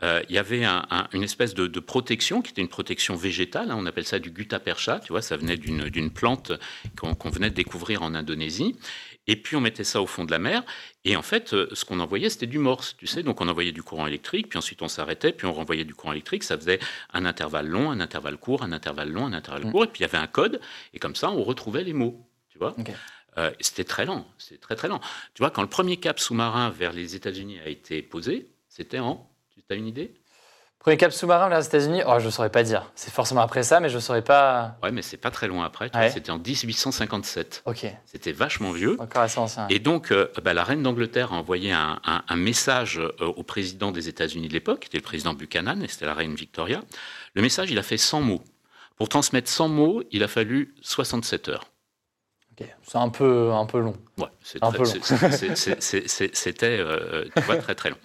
[0.02, 0.64] Euh, il y avait
[1.12, 3.70] une espèce de, protection qui était une protection végétale.
[3.70, 5.22] Hein, on appelle ça du gutta-percha, tu vois.
[5.22, 6.52] Ça venait d'une plante
[6.96, 8.76] qu'on venait de découvrir en Indonésie.
[9.28, 10.64] Et puis on mettait ça au fond de la mer.
[11.04, 13.22] Et en fait, euh, ce qu'on envoyait, c'était du morse, tu sais.
[13.22, 16.12] Donc on envoyait du courant électrique, puis ensuite on s'arrêtait, puis on renvoyait du courant
[16.12, 16.42] électrique.
[16.42, 16.80] Ça faisait
[17.12, 19.70] un intervalle long, un intervalle court, un intervalle long, un intervalle mm.
[19.70, 19.84] court.
[19.84, 20.60] Et puis il y avait un code.
[20.94, 22.74] Et comme ça, on retrouvait les mots, tu vois.
[23.38, 25.00] Euh, c'était très lent, c'était très très lent.
[25.34, 29.28] Tu vois, quand le premier cap sous-marin vers les États-Unis a été posé, c'était en.
[29.56, 30.12] Tu as une idée?
[30.78, 32.90] Premier cap sous-marin vers les États-Unis oh, Je ne saurais pas dire.
[32.94, 34.78] C'est forcément après ça, mais je ne saurais pas.
[34.82, 35.90] Ouais, mais c'est pas très loin après.
[36.10, 37.62] C'était en 1857.
[37.66, 37.86] Ok.
[38.06, 38.96] C'était vachement vieux.
[39.00, 39.66] Encore assez ancien.
[39.68, 44.08] Et donc, euh, bah, la reine d'Angleterre a envoyé un, message euh, au président des
[44.08, 46.80] États-Unis de l'époque, qui était le président Buchanan, et c'était la reine Victoria.
[47.34, 48.42] Le message, il a fait 100 mots.
[48.96, 51.64] Pour transmettre 100 mots, il a fallu 67 heures.
[52.82, 53.96] C'est un peu, un peu long.
[54.16, 54.64] Ouais, c'était
[56.80, 57.24] euh,
[57.60, 57.96] très très long.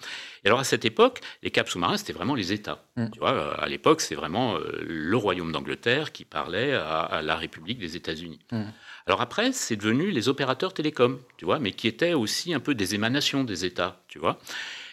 [0.44, 2.84] Et alors à cette époque, les caps sous-marins, c'était vraiment les États.
[2.96, 3.10] Mm.
[3.10, 7.36] Tu vois, euh, à l'époque, c'est vraiment euh, le royaume d'Angleterre qui parlait à, la
[7.36, 8.40] République des États-Unis.
[8.52, 8.64] Mm.
[9.06, 12.74] Alors après, c'est devenu les opérateurs télécoms, tu vois, mais qui étaient aussi un peu
[12.74, 14.38] des émanations des États, tu vois.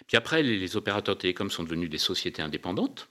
[0.08, 3.11] Puis après, les, les opérateurs télécoms sont devenus des sociétés indépendantes.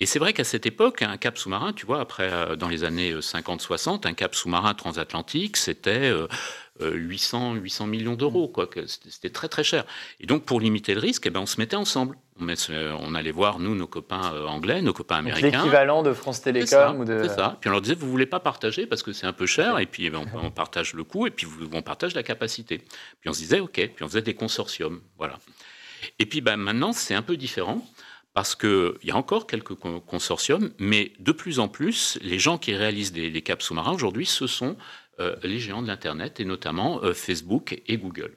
[0.00, 2.84] Et c'est vrai qu'à cette époque, un cap sous-marin, tu vois, après, euh, dans les
[2.84, 6.12] années 50-60, euh, un cap sous-marin transatlantique, c'était
[6.80, 8.68] 800, euh, 800 millions d'euros, quoi.
[8.86, 9.84] C'était très, très cher.
[10.20, 12.16] Et donc, pour limiter le risque, eh ben, on se mettait ensemble.
[12.40, 12.46] On,
[13.00, 15.58] on allait voir, nous, nos copains anglais, nos copains américains.
[15.58, 17.24] L'équivalent de France Télécom ou de...
[17.24, 17.58] C'est ça.
[17.60, 19.86] Puis on leur disait, vous voulez pas partager parce que c'est un peu cher, et
[19.86, 22.78] puis eh ben, on, partage le coût, et puis on partage la capacité.
[22.78, 25.00] Puis on se disait, OK, puis on faisait des consortiums.
[25.16, 25.40] Voilà.
[26.20, 27.84] Et puis ben, maintenant, c'est un peu différent
[28.34, 32.74] parce qu'il y a encore quelques consortiums, mais de plus en plus, les gens qui
[32.74, 34.76] réalisent des, caps sous-marins aujourd'hui, ce sont
[35.20, 38.32] euh, les géants de l'Internet, et notamment euh, Facebook et Google.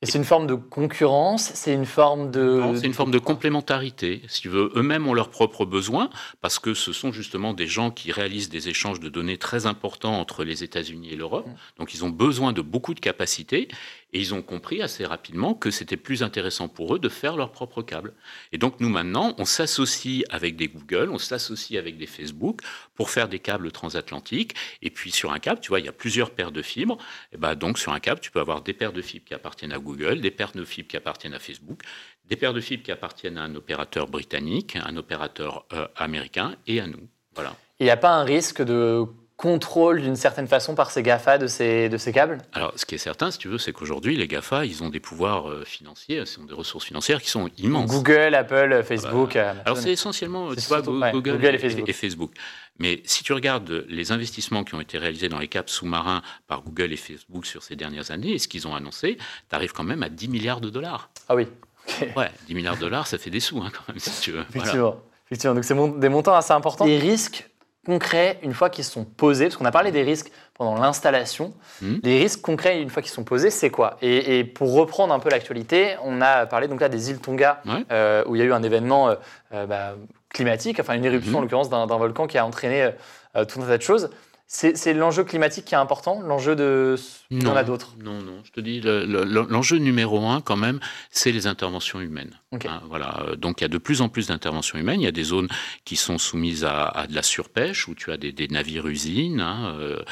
[0.00, 2.62] Et c'est une forme de concurrence, c'est une forme de...
[2.76, 4.22] C'est une forme de complémentarité.
[4.28, 6.08] Si tu veux, eux-mêmes ont leurs propres besoins,
[6.40, 10.20] parce que ce sont justement des gens qui réalisent des échanges de données très importants
[10.20, 11.48] entre les États-Unis et l'Europe.
[11.48, 11.54] Mm.
[11.80, 13.66] Donc ils ont besoin de beaucoup de capacités,
[14.12, 17.52] et ils ont compris assez rapidement que c'était plus intéressant pour eux de faire leur
[17.52, 18.14] propre câble.
[18.52, 22.60] Et donc nous maintenant, on s'associe avec des Google, on s'associe avec des Facebook
[22.94, 24.54] pour faire des câbles transatlantiques.
[24.82, 26.98] Et puis sur un câble, tu vois, il y a plusieurs paires de fibres.
[27.32, 29.72] Et ben donc sur un câble, tu peux avoir des paires de fibres qui appartiennent
[29.72, 31.82] à Google, des paires de fibres qui appartiennent à Facebook,
[32.24, 36.80] des paires de fibres qui appartiennent à un opérateur britannique, un opérateur euh, américain et
[36.80, 37.08] à nous.
[37.34, 37.54] Voilà.
[37.78, 39.04] Il n'y a pas un risque de
[39.38, 42.96] contrôle d'une certaine façon par ces GAFA de ces, de ces câbles Alors, ce qui
[42.96, 46.24] est certain, si tu veux, c'est qu'aujourd'hui, les GAFA, ils ont des pouvoirs euh, financiers,
[46.26, 47.88] ils ont des ressources financières qui sont immenses.
[47.88, 49.36] Google, Apple, Facebook.
[49.36, 51.88] Ah bah, alors, c'est essentiellement tu vois, Google, et, Facebook.
[51.88, 52.32] et, Facebook.
[52.80, 56.62] Mais si tu regardes les investissements qui ont été réalisés dans les câbles sous-marins par
[56.62, 59.84] Google et Facebook sur ces dernières années et ce qu'ils ont annoncé, tu arrives quand
[59.84, 61.10] même à 10 milliards de dollars.
[61.28, 61.46] Ah oui.
[62.16, 64.44] Ouais, 10 milliards de dollars, ça fait des sous hein, quand même, si tu veux.
[64.50, 65.00] Effectivement.
[65.26, 65.54] Effectivement.
[65.54, 66.86] Donc, c'est des montants assez importants.
[66.86, 67.47] Les risques
[67.88, 71.54] concrets une fois qu'ils sont posés Parce qu'on a parlé des risques pendant l'installation.
[71.80, 71.96] Hmm.
[72.02, 73.96] Les risques concrets une fois qu'ils sont posés, c'est quoi?
[74.02, 78.22] Et, pour reprendre un peu l'actualité, on a parlé donc là des îles Tonga, euh,
[78.26, 79.14] où il y a eu un événement euh,
[79.54, 79.94] euh, bah,
[80.28, 81.44] climatique, enfin une éruption en hmm.
[81.44, 82.90] l'occurrence d'un volcan qui a entraîné
[83.34, 84.10] tout un tas de choses.
[84.50, 86.96] C'est l'enjeu climatique qui est important, l'enjeu de...
[87.28, 90.80] Il y en a d'autres Non, non, je te dis, l'enjeu numéro un quand même,
[91.10, 92.34] c'est les interventions humaines.
[92.52, 93.26] Hein, voilà.
[93.36, 95.48] Donc il y a de plus en plus d'interventions humaines, il y a des zones
[95.84, 100.02] qui sont soumises à, de la surpêche, où tu as des, navires-usines, hein, euh, euh,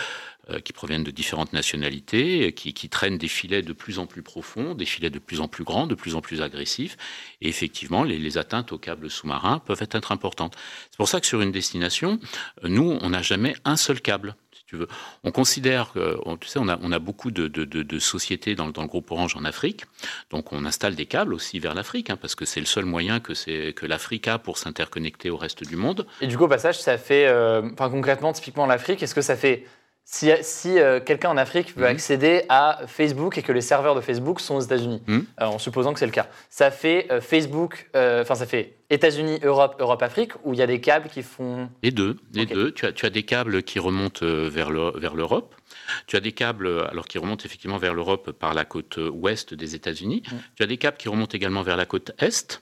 [0.65, 4.75] qui proviennent de différentes nationalités, qui, qui, traînent des filets de plus en plus profonds,
[4.75, 6.97] des filets de plus en plus grands, de plus en plus agressifs.
[7.41, 10.57] Et effectivement, les, atteintes aux câbles sous-marins peuvent être importantes.
[10.91, 12.21] C'est pour ça que sur une destination,
[12.63, 14.89] nous, on n'a jamais un seul câble tu veux.
[15.23, 19.37] On considère que, tu sais, on a, on beaucoup de, sociétés dans, le groupe Orange
[19.37, 19.85] en Afrique,
[20.31, 23.21] donc on installe des câbles aussi vers l'Afrique, hein, parce que c'est le seul moyen
[23.21, 26.07] que, que l'Afrique a pour s'interconnecter au reste du monde.
[26.21, 29.37] Et du coup, au passage, ça fait, euh, enfin concrètement, typiquement l'Afrique, est-ce que ça
[29.37, 29.67] fait
[30.09, 31.91] si, si euh, quelqu'un en Afrique veut mhm.
[31.91, 35.27] accéder à Facebook et que les serveurs de Facebook sont aux États-Unis, mhm.
[35.41, 39.41] euh, en supposant que c'est le cas, ça fait euh, Facebook, enfin ça fait États-Unis,
[39.43, 41.69] Europe, Europe-Afrique, où il y a des câbles qui font.
[41.83, 42.71] Les deux, les deux.
[42.71, 45.57] Tu as, tu as des câbles qui remontent vers l'Europe.
[46.07, 49.75] Tu as des câbles alors qui remontent effectivement vers l'Europe par la côte ouest des
[49.75, 50.23] États-Unis.
[50.31, 50.39] Mhm.
[50.55, 52.61] Tu as des câbles qui remontent également vers la côte est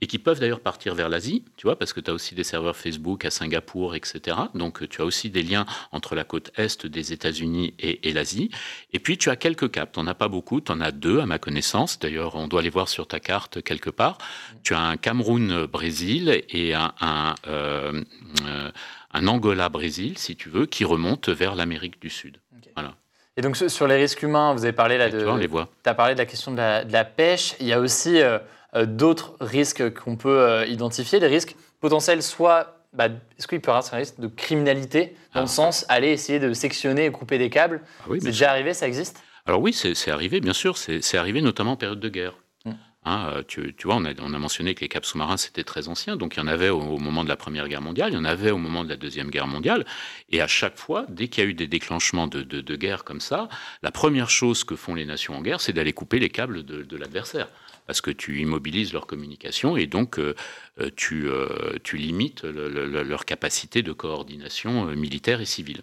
[0.00, 2.44] et qui peuvent d'ailleurs partir vers l'Asie, tu vois, parce que tu as aussi des
[2.44, 4.36] serveurs Facebook à Singapour, etc.
[4.54, 8.50] Donc tu as aussi des liens entre la côte est des États-Unis et, l'Asie.
[8.92, 11.20] Et puis tu as quelques caps, tu n'en as pas beaucoup, tu en as deux
[11.20, 14.18] à ma connaissance, d'ailleurs on doit les voir sur ta carte quelque part.
[14.62, 18.02] Tu as un Cameroun-Brésil et un, un, euh,
[18.46, 18.70] euh,
[19.12, 22.38] un Angola-Brésil, si tu veux, qui remontent vers l'Amérique du Sud.
[22.74, 22.94] Voilà.
[23.36, 25.18] Et donc sur les risques humains, vous avez parlé là de.
[25.18, 25.68] Tu les voit.
[25.84, 27.56] as parlé de la question de la, pêche.
[27.58, 28.38] Il y a aussi euh, euh,
[28.82, 33.08] d'autres risques qu'on peut euh, identifier, des risques potentiels, soit bah,
[33.38, 35.48] est-ce qu'il peut y avoir un risque de criminalité, dans le ah.
[35.48, 37.82] sens aller essayer de sectionner et couper des câbles?
[38.00, 39.22] Ah C'est déjà arrivé, ça existe?
[39.46, 42.34] Alors oui, c'est arrivé, bien sûr, c'est arrivé notamment en période de guerre.
[42.64, 42.72] Mm.
[43.04, 45.88] Hein, euh, tu, vois, on a, on a, mentionné que les câbles sous-marins, c'était très
[45.88, 48.18] ancien, donc il y en avait au, moment de la Première Guerre mondiale, il y
[48.18, 49.84] en avait au moment de la Deuxième Guerre mondiale,
[50.30, 53.20] et à chaque fois, dès qu'il y a eu des déclenchements de, de, guerre comme
[53.20, 53.48] ça,
[53.82, 56.82] la première chose que font les nations en guerre, c'est d'aller couper les câbles de,
[56.82, 57.48] de l'adversaire
[57.86, 60.34] parce que tu immobilises leur communication et donc euh,
[60.80, 65.82] euh, tu, euh, tu limites leur capacité de coordination militaire et civile.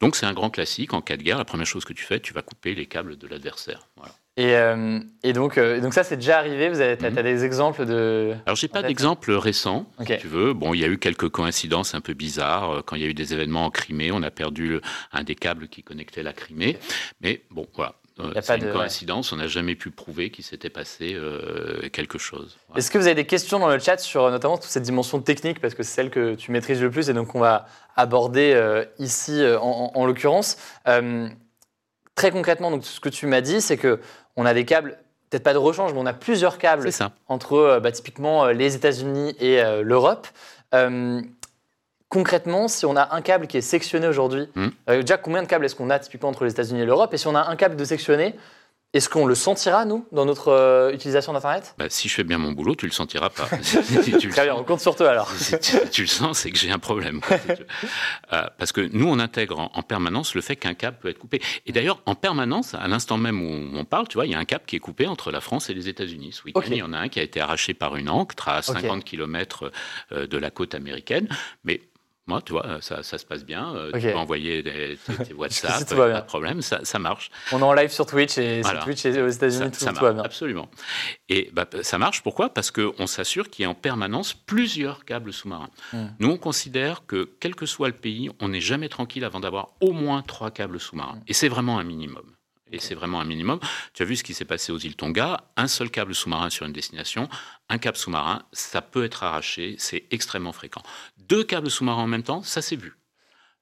[0.00, 0.94] Donc c'est un grand classique.
[0.94, 3.16] En cas de guerre, la première chose que tu fais, tu vas couper les câbles
[3.16, 3.86] de l'adversaire.
[4.38, 4.54] Et,
[5.22, 8.34] et, donc, donc ça, c'est déjà arrivé Vous avez as, des exemples de...
[8.46, 10.54] Alors, j'ai pas d'exemple récent, si tu veux.
[10.54, 12.82] Bon, il y a eu quelques coïncidences un peu bizarres.
[12.86, 14.80] Quand il y a eu des événements en Crimée, on a perdu
[15.12, 16.78] un des câbles qui connectait la Crimée.
[17.20, 17.94] Mais bon, voilà.
[18.42, 22.58] C'est une coïncidence, on n'a jamais pu prouver qu'il s'était passé euh, quelque chose.
[22.76, 25.60] Est-ce que vous avez des questions dans le chat sur notamment toute cette dimension technique,
[25.60, 28.84] parce que c'est celle que tu maîtrises le plus et donc on va aborder euh,
[28.98, 30.56] ici euh, en, l'occurrence.
[32.14, 33.98] Très concrètement, donc, ce que tu m'as dit, c'est que
[34.36, 34.98] on a des câbles,
[35.30, 36.90] peut-être pas de rechange, mais on a plusieurs câbles
[37.28, 40.28] entre bah, typiquement les États-Unis et l'Europe
[42.12, 44.46] concrètement, si on a un câble qui est sectionné aujourd'hui,
[44.90, 47.14] euh, déjà combien de câbles est-ce qu'on a typiquement entre les États-Unis et l'Europe?
[47.14, 48.34] Et si on a un câble de sectionné,
[48.92, 51.74] est-ce qu'on le sentira, nous, dans notre euh, utilisation d'Internet?
[51.78, 53.44] Bah, Si je fais bien mon boulot, tu le sentiras pas.
[54.30, 55.30] Très bien, on compte sur toi alors.
[55.38, 55.58] si
[55.90, 57.22] tu, le sens, c'est que j'ai un problème.
[58.34, 61.40] Euh, parce que nous, on intègre en, permanence le fait qu'un câble peut être coupé.
[61.64, 64.38] Et d'ailleurs, en permanence, à l'instant même où on parle, tu vois, il y a
[64.38, 66.32] un câble qui est coupé entre la France et les États-Unis.
[66.32, 68.60] Ce week-end, il y en a un qui a été arraché par une ancre à
[68.60, 69.72] 50 km
[70.10, 71.28] de la côte américaine.
[71.64, 71.80] Mais
[72.26, 73.74] moi, tu vois, ça, ça se passe bien.
[73.74, 77.30] Euh, tu peux envoyer des, tes, WhatsApp, pas de problème, ça, ça, marche.
[77.50, 80.12] On est en live sur Twitch et sur Twitch et aux États-Unis, tout, ça va
[80.12, 80.22] bien.
[80.22, 80.68] Absolument.
[81.28, 82.48] Et bah, ça marche pourquoi?
[82.48, 85.70] Parce qu'on s'assure qu'il y a en permanence plusieurs câbles sous-marins.
[85.92, 86.06] Hmm.
[86.20, 89.70] Nous, on considère que quel que soit le pays, on n'est jamais tranquille avant d'avoir
[89.80, 91.16] au moins trois câbles sous-marins.
[91.16, 91.24] Hmm.
[91.26, 92.24] Et c'est vraiment un minimum
[92.72, 93.60] et c'est vraiment un minimum.
[93.94, 96.66] Tu as vu ce qui s'est passé aux îles Tonga, un seul câble sous-marin sur
[96.66, 97.28] une destination,
[97.68, 100.82] un câble sous-marin, ça peut être arraché, c'est extrêmement fréquent.
[101.18, 102.94] Deux câbles sous-marins en même temps, ça s'est vu.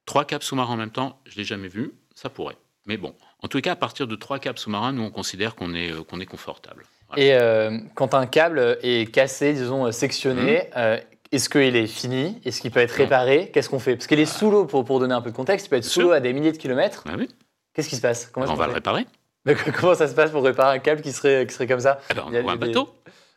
[0.07, 2.57] Trois câbles sous-marins en même temps, je l'ai jamais vu, ça pourrait.
[2.87, 5.75] Mais bon, en tout cas, à partir de trois câbles sous-marins, nous on considère qu'on
[5.75, 6.87] est, euh, qu'on est confortable.
[7.17, 11.01] Et euh, quand un câble est cassé, disons euh, sectionné, mmh.
[11.33, 12.41] Est-ce qu'il est fini?
[12.45, 13.53] Est-ce qu'il peut être réparé?
[13.55, 13.95] Qu'est-ce qu'on fait?
[13.95, 15.85] Parce qu'il est sous l'eau, pour, pour donner un peu de contexte, il peut être
[15.85, 17.05] sous l'eau à des milliers de kilomètres.
[17.09, 17.29] Ah oui.
[17.75, 18.27] Qu'est-ce qui se passe?
[18.27, 19.07] Comment On va le réparer.
[19.81, 21.99] comment ça se passe pour réparer un câble qui serait, qui serait comme ça?
[22.11, 22.95] Eh ben, On envoie un bateau.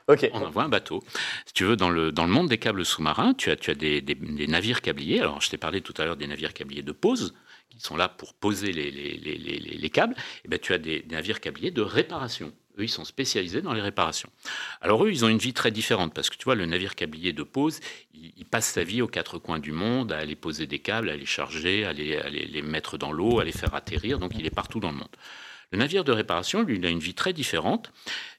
[0.07, 1.01] On envoie un bateau.
[1.45, 3.75] Si tu veux, dans le, dans le monde des câbles sous-marins, tu as, tu as
[3.75, 5.21] des, des, navires câbliers.
[5.21, 7.33] Alors, je t'ai parlé tout à l'heure des navires câbliers de pose,
[7.69, 10.15] qui sont là pour poser les, les, les, les câbles.
[10.15, 12.51] Et eh ben, tu as des, navires câbliers de réparation.
[12.77, 14.29] Eux, ils sont spécialisés dans les réparations.
[14.81, 17.31] Alors eux, ils ont une vie très différente parce que tu vois, le navire câblier
[17.33, 17.79] de pose,
[18.13, 21.15] il, passe sa vie aux quatre coins du monde à aller poser des câbles, à
[21.15, 24.19] les charger, à les, à les mettre dans l'eau, à les faire atterrir.
[24.19, 25.15] Donc il est partout dans le monde.
[25.73, 27.91] Le navire de réparation, lui, il a une vie très différente.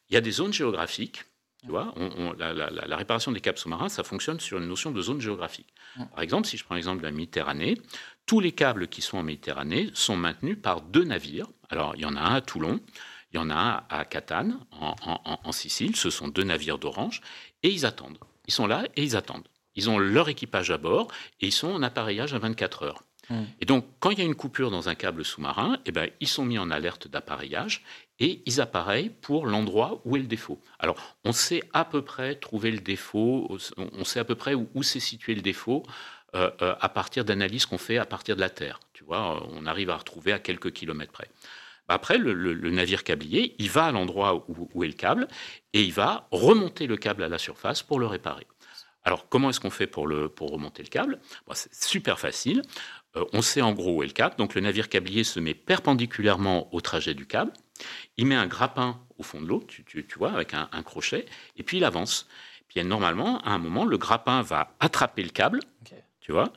[0.09, 1.25] Il y a des zones géographiques.
[1.65, 1.95] Tu vois,
[2.39, 5.75] la, réparation des câbles sous-marins, ça fonctionne sur une notion de zone géographique.
[6.15, 7.81] Par exemple, si je prends l'exemple de la Méditerranée,
[8.27, 11.49] tous les câbles qui sont en Méditerranée sont maintenus par deux navires.
[11.71, 12.81] Alors, il y en a un à Toulon,
[13.35, 14.95] il y en a un à Catane, en,
[15.25, 15.97] en Sicile.
[15.97, 17.21] Ce sont deux navires d'Orange.
[17.65, 18.19] Et ils attendent.
[18.47, 19.49] Ils sont là et ils attendent.
[19.75, 21.09] Ils ont leur équipage à bord
[21.41, 23.03] et ils sont en appareillage à 24 heures.
[23.31, 23.43] Mm.
[23.61, 26.29] Et donc, quand il y a une coupure dans un câble sous-marin, eh ben, ils
[26.29, 27.83] sont mis en alerte d'appareillage
[28.21, 30.61] et ils appareillent pour l'endroit où est le défaut.
[30.79, 34.83] Alors, on sait à peu près trouver le défaut, on sait à peu près où,
[34.83, 35.83] s'est situé le défaut
[36.35, 38.79] euh, euh, à partir d'analyses qu'on fait à partir de la Terre.
[38.93, 41.29] Tu vois, on arrive à retrouver à quelques kilomètres près.
[41.89, 45.29] Bah, après, le, navire câblier, il va à l'endroit où, est le câble
[45.73, 48.47] et il va remonter le câble à la surface pour le réparer.
[49.07, 51.21] Alors, comment est-ce qu'on fait pour, le, pour remonter le câble?
[51.47, 52.63] Bah, C'est super facile.
[53.17, 54.35] Euh, on sait en gros où est le câble.
[54.37, 57.53] Donc, le navire câblier se met perpendiculairement au trajet du câble.
[58.17, 61.79] Il met un grappin au fond de l'eau, tu, vois, avec un, crochet, et puis
[61.79, 62.29] il avance.
[62.69, 65.61] Puis normalement, à un moment, le grappin va attraper le câble,
[66.21, 66.53] tu vois,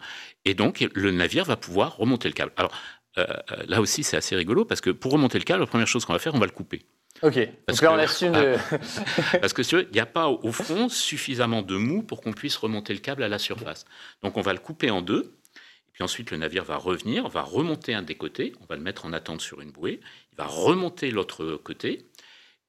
[0.46, 2.54] et donc le navire va pouvoir remonter le câble.
[2.56, 2.72] Alors,
[3.18, 5.88] euh, euh, là aussi, c'est assez rigolo parce que pour remonter le câble, la première
[5.88, 6.86] chose qu'on va faire, on va le couper.
[7.24, 7.40] Ok.
[7.66, 8.34] Parce Donc là, on assume.
[9.42, 12.94] parce que il n'y a pas au fond suffisamment de mou pour qu'on puisse remonter
[12.94, 13.86] le câble à la surface.
[14.22, 15.38] Donc on va le couper en deux.
[15.56, 18.54] Et puis ensuite, le navire va revenir, va remonter un des côtés.
[18.62, 20.00] On va le mettre en attente sur une bouée.
[20.34, 22.06] Il va remonter l'autre côté.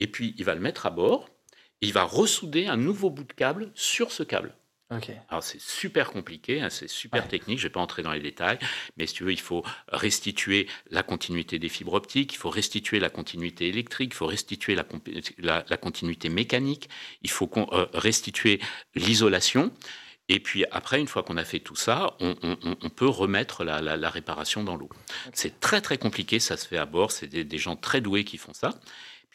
[0.00, 1.28] Et puis il va le mettre à bord.
[1.82, 4.54] Et il va ressouder un nouveau bout de câble sur ce câble.
[5.28, 8.20] Alors c'est super compliqué, hein, c'est super technique, je ne vais pas entrer dans les
[8.20, 8.58] détails,
[8.96, 12.98] mais si tu veux, il faut restituer la continuité des fibres optiques, il faut restituer
[12.98, 14.86] la continuité électrique, il faut restituer la,
[15.68, 16.88] la, continuité mécanique,
[17.22, 18.60] il faut euh, restituer
[18.94, 19.72] l'isolation.
[20.30, 22.34] Et puis après, une fois qu'on a fait tout ça, on,
[22.90, 24.90] peut remettre la, réparation dans l'eau.
[25.32, 28.36] C'est très très compliqué, ça se fait à bord, c'est des gens très doués qui
[28.36, 28.78] font ça.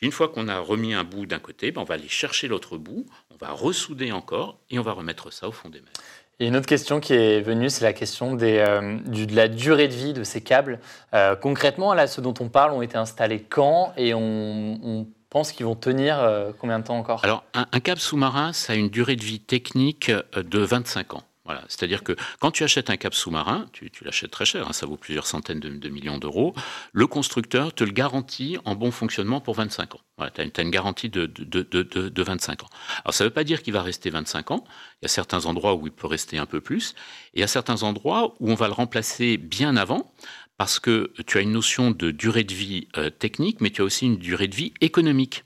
[0.03, 2.77] Une fois qu'on a remis un bout d'un côté, ben on va aller chercher l'autre
[2.77, 5.93] bout, on va ressouder encore et on va remettre ça au fond des mers.
[6.41, 9.87] Et une autre question qui est venue, c'est la question des, euh, de la durée
[9.87, 10.81] de vie de ces câbles.
[11.13, 15.65] Euh, concrètement, là, ceux dont on parle ont été installés quand et on, pense qu'ils
[15.65, 17.23] vont tenir euh, combien de temps encore?
[17.23, 21.23] Alors, un, un câble sous-marin, ça a une durée de vie technique de 25 ans.
[21.45, 21.65] Voilà.
[21.67, 24.95] C'est-à-dire que quand tu achètes un câble sous-marin, tu, l'achètes très cher, hein, ça vaut
[24.95, 26.53] plusieurs centaines de, millions d'euros,
[26.93, 30.01] le constructeur te le garantit en bon fonctionnement pour 25 ans.
[30.17, 32.69] Voilà, tu as, une garantie de, de, 25 ans.
[33.03, 34.63] Alors ça ne veut pas dire qu'il va rester 25 ans,
[35.01, 36.91] il y a certains endroits où il peut rester un peu plus,
[37.33, 40.13] et il y a certains endroits où on va le remplacer bien avant,
[40.57, 43.83] parce que tu as une notion de durée de vie euh, technique, mais tu as
[43.83, 45.43] aussi une durée de vie économique.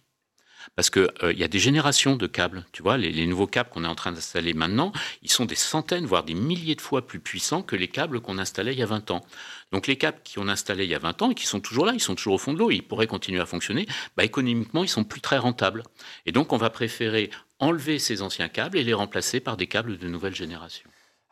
[0.78, 2.64] Parce qu'il euh, y a des générations de câbles.
[2.72, 6.06] Tu vois, les, nouveaux câbles qu'on est en train d'installer maintenant, ils sont des centaines,
[6.06, 8.86] voire des milliers de fois plus puissants que les câbles qu'on installait il y a
[8.86, 9.26] 20 ans.
[9.72, 11.94] Donc les câbles qu'on installés il y a 20 ans et qui sont toujours là,
[11.94, 14.90] ils sont toujours au fond de l'eau, ils pourraient continuer à fonctionner, bah, économiquement, ils
[14.90, 15.82] sont plus très rentables.
[16.28, 19.98] Et donc on va préférer enlever ces anciens câbles et les remplacer par des câbles
[19.98, 20.88] de nouvelle génération.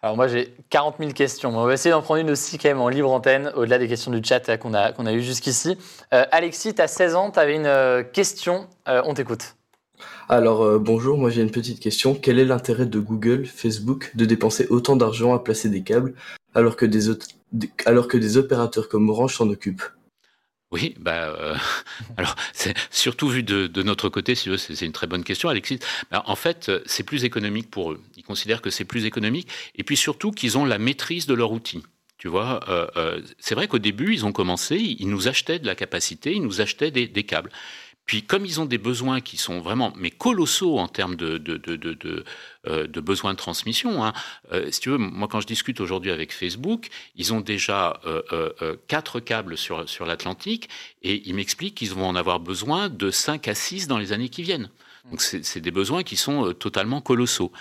[0.06, 1.58] Alors moi j'ai 40 000 questions.
[1.58, 4.12] On va essayer d'en prendre une aussi quand même en libre antenne, au-delà des questions
[4.12, 5.80] du chat euh, qu'on a, eues jusqu'ici.
[6.14, 9.56] Euh, Alexis, tu as 16 ans, tu avais une euh, question, on t'écoute.
[10.30, 12.14] Alors bonjour, moi j'ai une petite question.
[12.14, 16.14] Quel est l'intérêt de Google, Facebook de dépenser autant d'argent à placer des câbles
[16.54, 19.82] alors que des opérateurs comme Orange s'en occupent?
[20.76, 21.56] Oui, bah, euh,
[22.18, 22.36] alors
[22.92, 25.80] surtout vu de, notre côté, si c'est une très bonne question, Alexis.
[26.12, 28.02] Bah, en fait, c'est plus économique pour eux.
[28.18, 31.54] Ils considèrent que c'est plus économique, et puis surtout qu'ils ont la maîtrise de leur
[31.54, 31.82] outil.
[32.18, 35.66] Tu vois, euh, euh, c'est vrai qu'au début, ils ont commencé, ils nous achetaient de
[35.66, 37.52] la capacité, ils nous achetaient des, des câbles.
[38.06, 41.58] Puis comme ils ont des besoins qui sont vraiment mais colossaux en termes de, de,
[41.58, 42.24] de, de,
[42.68, 44.14] euh, de besoins de transmission, hein,
[44.52, 48.22] euh, si tu veux, moi quand je discute aujourd'hui avec Facebook, ils ont déjà euh,
[48.32, 50.70] euh, quatre câbles sur, sur l'Atlantique
[51.02, 54.30] et ils m'expliquent qu'ils vont en avoir besoin de 5 à 6 dans les années
[54.30, 54.70] qui viennent.
[55.10, 57.52] Donc c'est des besoins qui sont totalement colossaux.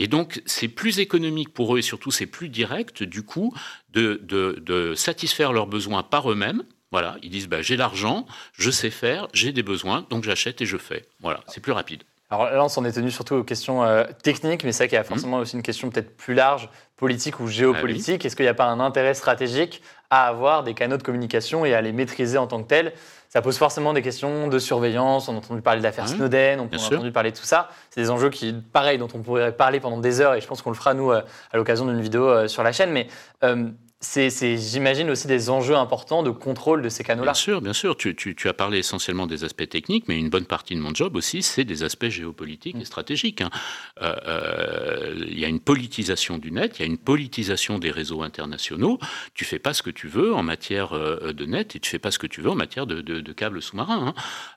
[0.00, 3.52] Et donc, c'est plus économique pour eux et surtout, c'est plus direct, du coup,
[3.90, 8.70] de, de, de satisfaire leurs besoins par eux-mêmes, voilà, ils disent bah, j'ai l'argent, je
[8.70, 11.04] sais faire, j'ai des besoins, donc j'achète et je fais.
[11.20, 12.02] Voilà, c'est plus rapide.
[12.30, 14.96] Alors là, on s'en est tenu surtout aux questions euh, techniques, mais c'est vrai qu'il
[14.96, 15.08] y a mhm.
[15.08, 18.22] forcément aussi une question peut-être plus large, politique ou géopolitique.
[18.22, 21.64] Ah Est-ce qu'il n'y a pas un intérêt stratégique à avoir des canaux de communication
[21.64, 22.92] et à les maîtriser en tant que tels?
[23.30, 25.28] Ça pose forcément des questions de surveillance.
[25.28, 27.70] On a entendu parler d'affaires Snowden, on a entendu parler de tout ça.
[27.90, 30.60] C'est des enjeux qui, pareil, dont on pourrait parler pendant des heures et je pense
[30.60, 31.22] qu'on le fera, nous, euh,
[31.52, 32.90] à l'occasion d'une vidéo euh, sur la chaîne.
[32.90, 33.06] Mais
[34.00, 37.32] c'est, j'imagine, aussi des enjeux importants de contrôle de ces canaux-là.
[37.32, 37.96] Bien sûr, bien sûr.
[37.96, 41.42] Tu, as parlé essentiellement des aspects techniques, mais une bonne partie de mon job aussi,
[41.42, 42.84] c'est des aspects géopolitiques et mm.
[42.84, 43.40] stratégiques.
[43.40, 43.50] Hein.
[44.00, 47.90] Euh, euh, il y a une politisation du net, il y a une politisation des
[47.90, 49.00] réseaux internationaux.
[49.34, 51.98] Tu fais pas ce que tu veux en matière euh, de net et tu fais
[51.98, 54.14] pas ce que tu veux en matière de, câbles sous-marins.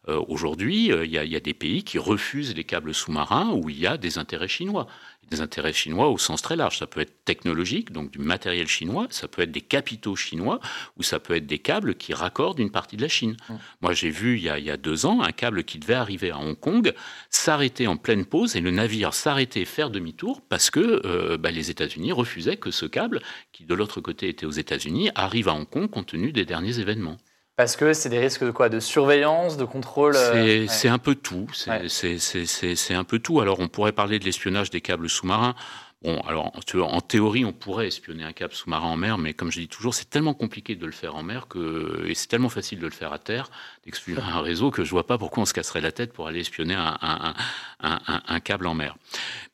[0.07, 0.21] Hein.
[0.27, 3.69] Aujourd'hui, il y, a, il y a des pays qui refusent les câbles sous-marins où
[3.69, 4.87] il y a des intérêts chinois
[5.31, 6.77] des intérêts chinois au sens très large.
[6.77, 10.59] Ça peut être technologique, donc du matériel chinois, ça peut être des capitaux chinois,
[10.97, 13.37] ou ça peut être des câbles qui raccordent une partie de la Chine.
[13.49, 13.53] Mmh.
[13.81, 15.95] Moi, j'ai vu il y, a, il y, a, deux ans un câble qui devait
[15.95, 16.93] arriver à Hong Kong,
[17.29, 21.71] s'arrêter en pleine pause, et le navire s'arrêter faire demi-tour parce que euh, bah, les
[21.71, 25.69] États-Unis refusaient que ce câble, qui de l'autre côté était aux États-Unis, arrive à Hong
[25.69, 27.17] Kong compte tenu des derniers événements.
[27.55, 28.69] Parce que c'est des risques de quoi?
[28.69, 31.47] De surveillance, de contrôle euh, C'est un peu tout.
[31.53, 33.39] C'est un peu tout.
[33.39, 35.55] Alors on pourrait parler de l'espionnage des câbles sous-marins.
[36.03, 39.59] Bon, alors, en théorie, on pourrait espionner un câble sous-marin en mer, mais comme je
[39.59, 42.79] dis toujours, c'est tellement compliqué de le faire en mer que, et c'est tellement facile
[42.79, 43.51] de le faire à terre,
[43.83, 46.41] d'explorer un réseau, que je vois pas pourquoi on se casserait la tête pour aller
[46.41, 47.35] espionner un,
[47.79, 48.95] un câble en mer.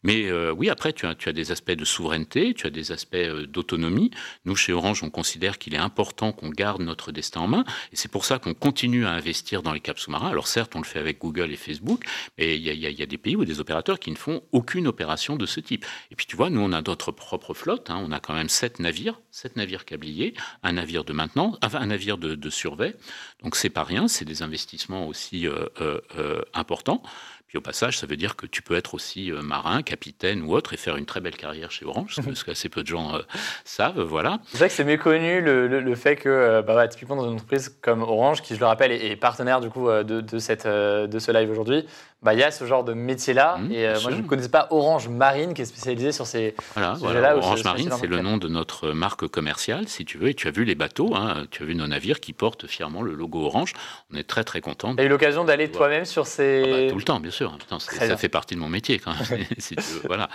[0.03, 2.91] Mais euh, oui, après, tu as, tu as, des aspects de souveraineté, tu as des
[2.91, 4.11] aspects euh, d'autonomie.
[4.45, 7.95] Nous, chez Orange, on considère qu'il est important qu'on garde notre destin en main, et
[7.95, 10.29] c'est pour ça qu'on continue à investir dans les câbles sous-marins.
[10.29, 12.05] Alors certes, on le fait avec Google et Facebook,
[12.37, 14.87] mais il y, y, y a, des pays ou des opérateurs qui ne font aucune
[14.87, 15.85] opération de ce type.
[16.11, 17.89] Et puis tu vois, nous, on a notre propre flotte.
[17.89, 18.01] Hein.
[18.05, 21.87] On a quand même sept navires, sept navires câbliers, un navire de maintenance, enfin, un
[21.87, 22.95] navire de, de survey.
[23.43, 24.07] Donc, c'est pas rien.
[24.17, 27.03] C'est des investissements aussi euh, euh, euh importants.
[27.47, 30.73] Puis au passage, ça veut dire que tu peux être aussi marin, capitaine ou autre
[30.73, 33.21] et faire une très belle carrière chez Orange, parce qu'assez peu de gens euh,
[33.63, 34.39] savent, voilà.
[34.47, 37.77] C'est vrai que c'est méconnu le, le, fait que, euh, bah, typiquement dans une entreprise
[37.82, 41.32] comme Orange, qui je le rappelle est, partenaire du coup de, de, cette, de ce
[41.32, 41.86] live aujourd'hui,
[42.23, 43.58] bah, il y a ce genre de métier-là.
[43.58, 46.93] Mmh, et moi, je ne connaissais pas Orange Marine, qui est spécialisé sur ces voilà,
[46.93, 47.38] voilà.
[47.38, 50.30] Orange Marine, c'est le nom de notre marque commerciale, si tu veux.
[50.30, 53.01] Et tu as vu les bateaux, hein, tu as vu nos navires qui portent fièrement
[53.01, 53.73] le logo Orange.
[54.12, 54.95] On est très, très contents.
[54.95, 56.63] Tu as eu l'occasion d'aller toi-même sur ces...
[56.65, 57.56] Ah bah, tout le temps, bien sûr.
[57.80, 59.45] ça fait partie de mon métier, quand même.
[59.60, 60.01] si tu veux.
[60.06, 60.30] Voilà.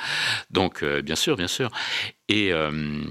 [0.51, 1.71] Donc, euh, bien sûr, bien sûr.
[2.29, 2.53] Et...
[2.53, 3.03] Euh,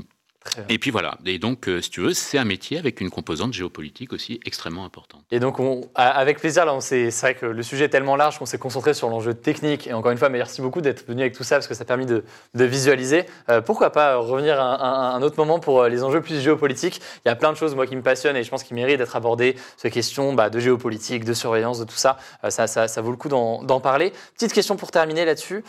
[0.69, 1.17] et puis voilà.
[1.25, 4.85] Et donc, euh, si tu veux, c'est un métier avec une composante géopolitique aussi extrêmement
[4.85, 5.21] importante.
[5.29, 8.47] Et donc, on, avec plaisir, là, c'est vrai que le sujet est tellement large qu'on
[8.47, 9.87] s'est concentré sur l'enjeu technique.
[9.87, 11.85] Et encore une fois, merci beaucoup d'être venu avec tout ça parce que ça a
[11.85, 12.23] permis de,
[12.55, 13.25] visualiser.
[13.49, 17.29] Euh, pourquoi pas revenir à un, autre moment pour euh, les enjeux plus géopolitiques Il
[17.29, 19.15] y a plein de choses, moi, qui me passionnent et je pense qu'ils méritent d'être
[19.15, 19.55] abordées.
[19.77, 22.17] Ces questions bah, de géopolitique, de surveillance, de tout ça.
[22.49, 24.11] ça, ça, ça, vaut le coup d'en parler.
[24.33, 25.63] Petite question pour terminer là-dessus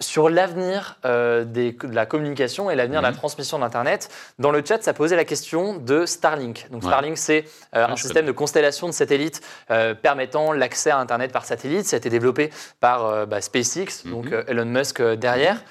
[0.00, 4.10] sur l'avenir euh, de la communication et l'avenir de la transmission d'Internet.
[4.38, 6.66] Dans le chat, ça posait la question de Starlink.
[6.70, 11.32] Donc Starlink, c'est euh, un système de constellation de satellites euh, permettant l'accès à Internet
[11.32, 11.86] par satellite.
[11.86, 14.10] Ça a été développé par bah, SpaceX, mhm.
[14.10, 15.62] donc Elon Musk derrière.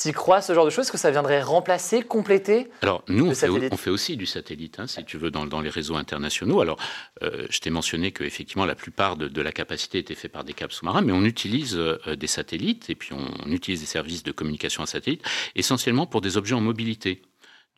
[0.00, 3.34] Tu crois ce genre de choses Est-ce que ça viendrait remplacer, compléter Alors, nous, on
[3.34, 6.60] fait, aussi du satellite, hein, si tu veux, dans, les réseaux internationaux.
[6.60, 6.78] Alors,
[7.22, 10.72] euh, je t'ai mentionné qu'effectivement, la plupart de, la capacité était faite par des câbles
[10.72, 14.82] sous-marins, mais on utilise euh, des satellites et puis on utilise des services de communication
[14.82, 15.22] à satellite
[15.56, 17.22] essentiellement pour des objets en mobilité.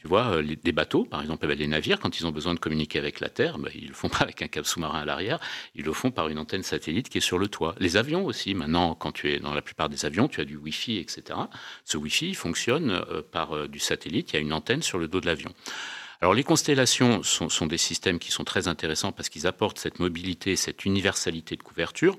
[0.05, 2.99] Tu vois, euh, des bateaux, par exemple, les navires, quand ils ont besoin de communiquer
[2.99, 5.41] avec la Terre, bah, ils le font pas avec un câble sous-marin à l'arrière,
[5.75, 7.75] ils le font par une antenne satellite qui est sur le toit.
[7.81, 10.59] Les avions aussi, maintenant, quand tu es dans la plupart des avions, tu as du
[10.59, 11.39] Wi-Fi, etc.
[11.87, 15.09] Ce Wi-Fi fonctionne euh, par euh, du satellite, il y a une antenne sur le
[15.09, 15.55] dos de l'avion.
[16.21, 20.01] Alors les constellations sont, sont, des systèmes qui sont très intéressants parce qu'ils apportent cette
[20.01, 22.19] mobilité, cette universalité de couverture.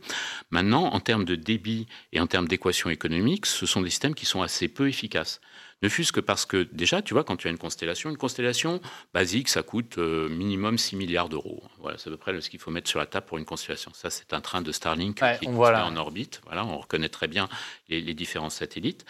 [0.49, 4.25] Maintenant, en termes de débit et en termes d'équation économique, ce sont des systèmes qui
[4.25, 5.39] sont assez peu efficaces.
[5.81, 8.81] Ne fût-ce que parce que déjà, tu vois, quand tu as une constellation, une constellation
[9.13, 11.63] basique, ça coûte euh, minimum 6 milliards d'euros.
[11.79, 13.91] Voilà, c'est à peu près ce qu'il faut mettre sur la table pour une constellation.
[13.93, 16.41] Ça, c'est un train de Starlink qui est en orbite.
[16.45, 17.49] Voilà, on reconnaît très bien
[17.89, 19.05] les, différents satellites.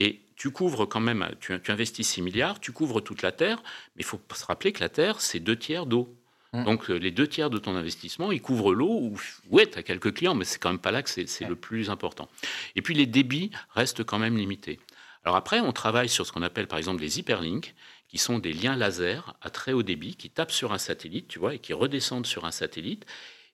[0.00, 3.62] Et tu couvres quand même, tu, investis 6 milliards, tu couvres toute la Terre,
[3.96, 6.14] mais il faut se rappeler que la Terre, c'est deux tiers d'eau.
[6.54, 6.64] Mmh.
[6.64, 9.16] Donc euh, les deux tiers de ton investissement, ils couvrent l'eau, ou
[9.50, 11.90] ouais, tu as quelques clients, mais c'est quand même pas là que c'est le plus
[11.90, 12.28] important.
[12.74, 14.78] Et puis les débits restent quand même limités.
[15.28, 17.74] Alors après, on travaille sur ce qu'on appelle par exemple des hyperlinks,
[18.08, 21.38] qui sont des liens laser à très haut débit qui tapent sur un satellite, tu
[21.38, 23.04] vois, et qui redescendent sur un satellite.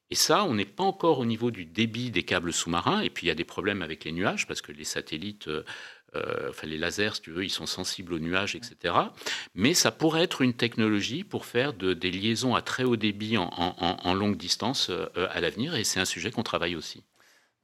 [0.09, 3.01] Et ça, on n'est pas encore au niveau du débit des câbles sous-marins.
[3.01, 5.65] Et puis il y a des problèmes avec les nuages parce que les satellites, euh,
[6.15, 8.95] euh, enfin les lasers, si tu veux, ils sont sensibles aux nuages, etc.
[9.57, 14.15] Mais ça pourrait être une technologie pour faire des liaisons à très haut débit en,
[14.15, 15.75] longue distance euh, à l'avenir.
[15.75, 17.03] Et c'est un sujet qu'on travaille aussi.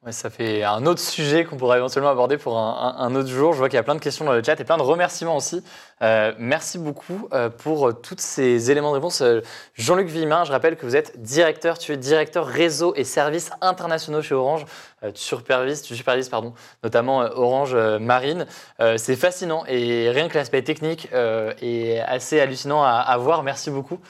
[0.03, 3.53] Ouais, ça fait un autre sujet qu'on pourrait éventuellement aborder pour un, autre jour.
[3.53, 5.37] Je vois qu'il y a plein de questions dans le chat et plein de remerciements
[5.37, 5.63] aussi.
[6.01, 9.21] Euh, merci beaucoup euh, pour tous ces éléments de réponse.
[9.21, 9.43] Euh,
[9.75, 14.23] Jean-Luc Villemin, je rappelle que vous êtes directeur, tu es directeur réseau et services internationaux
[14.23, 14.65] chez Orange.
[15.03, 18.47] tu supervises, tu supervises pardon, notamment Orange Marine.
[18.97, 23.43] C'est fascinant et rien que l'aspect technique est assez hallucinant à, à voir.
[23.43, 24.01] Merci beaucoup.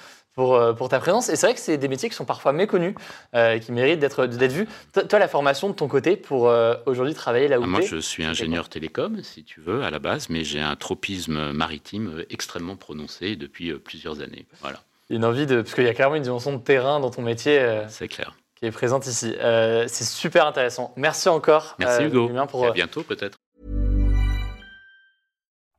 [0.41, 1.29] Euh, pour, ta présence.
[1.29, 2.95] Et c'est vrai que c'est des métiers qui sont parfois méconnus,
[3.35, 4.69] euh, qui méritent d'être vus.
[4.93, 7.97] Toi, la formation de ton côté pour euh, aujourd'hui travailler là où ah, Moi, je
[7.97, 12.77] suis ingénieur télécom, si tu veux, à la base, mais j'ai un tropisme maritime extrêmement
[12.77, 14.47] prononcé depuis plusieurs années.
[14.61, 14.81] Voilà.
[15.11, 15.63] Une envie de.
[15.63, 17.61] Parce qu'il y a clairement une dimension de terrain dans ton métier.
[17.89, 18.35] c'est clair.
[18.57, 19.35] Qui est présente ici.
[19.39, 20.93] c'est super intéressant.
[20.97, 21.77] Merci encore.
[21.79, 22.31] Merci Hugo.
[22.49, 23.39] Pour, à bientôt peut-être.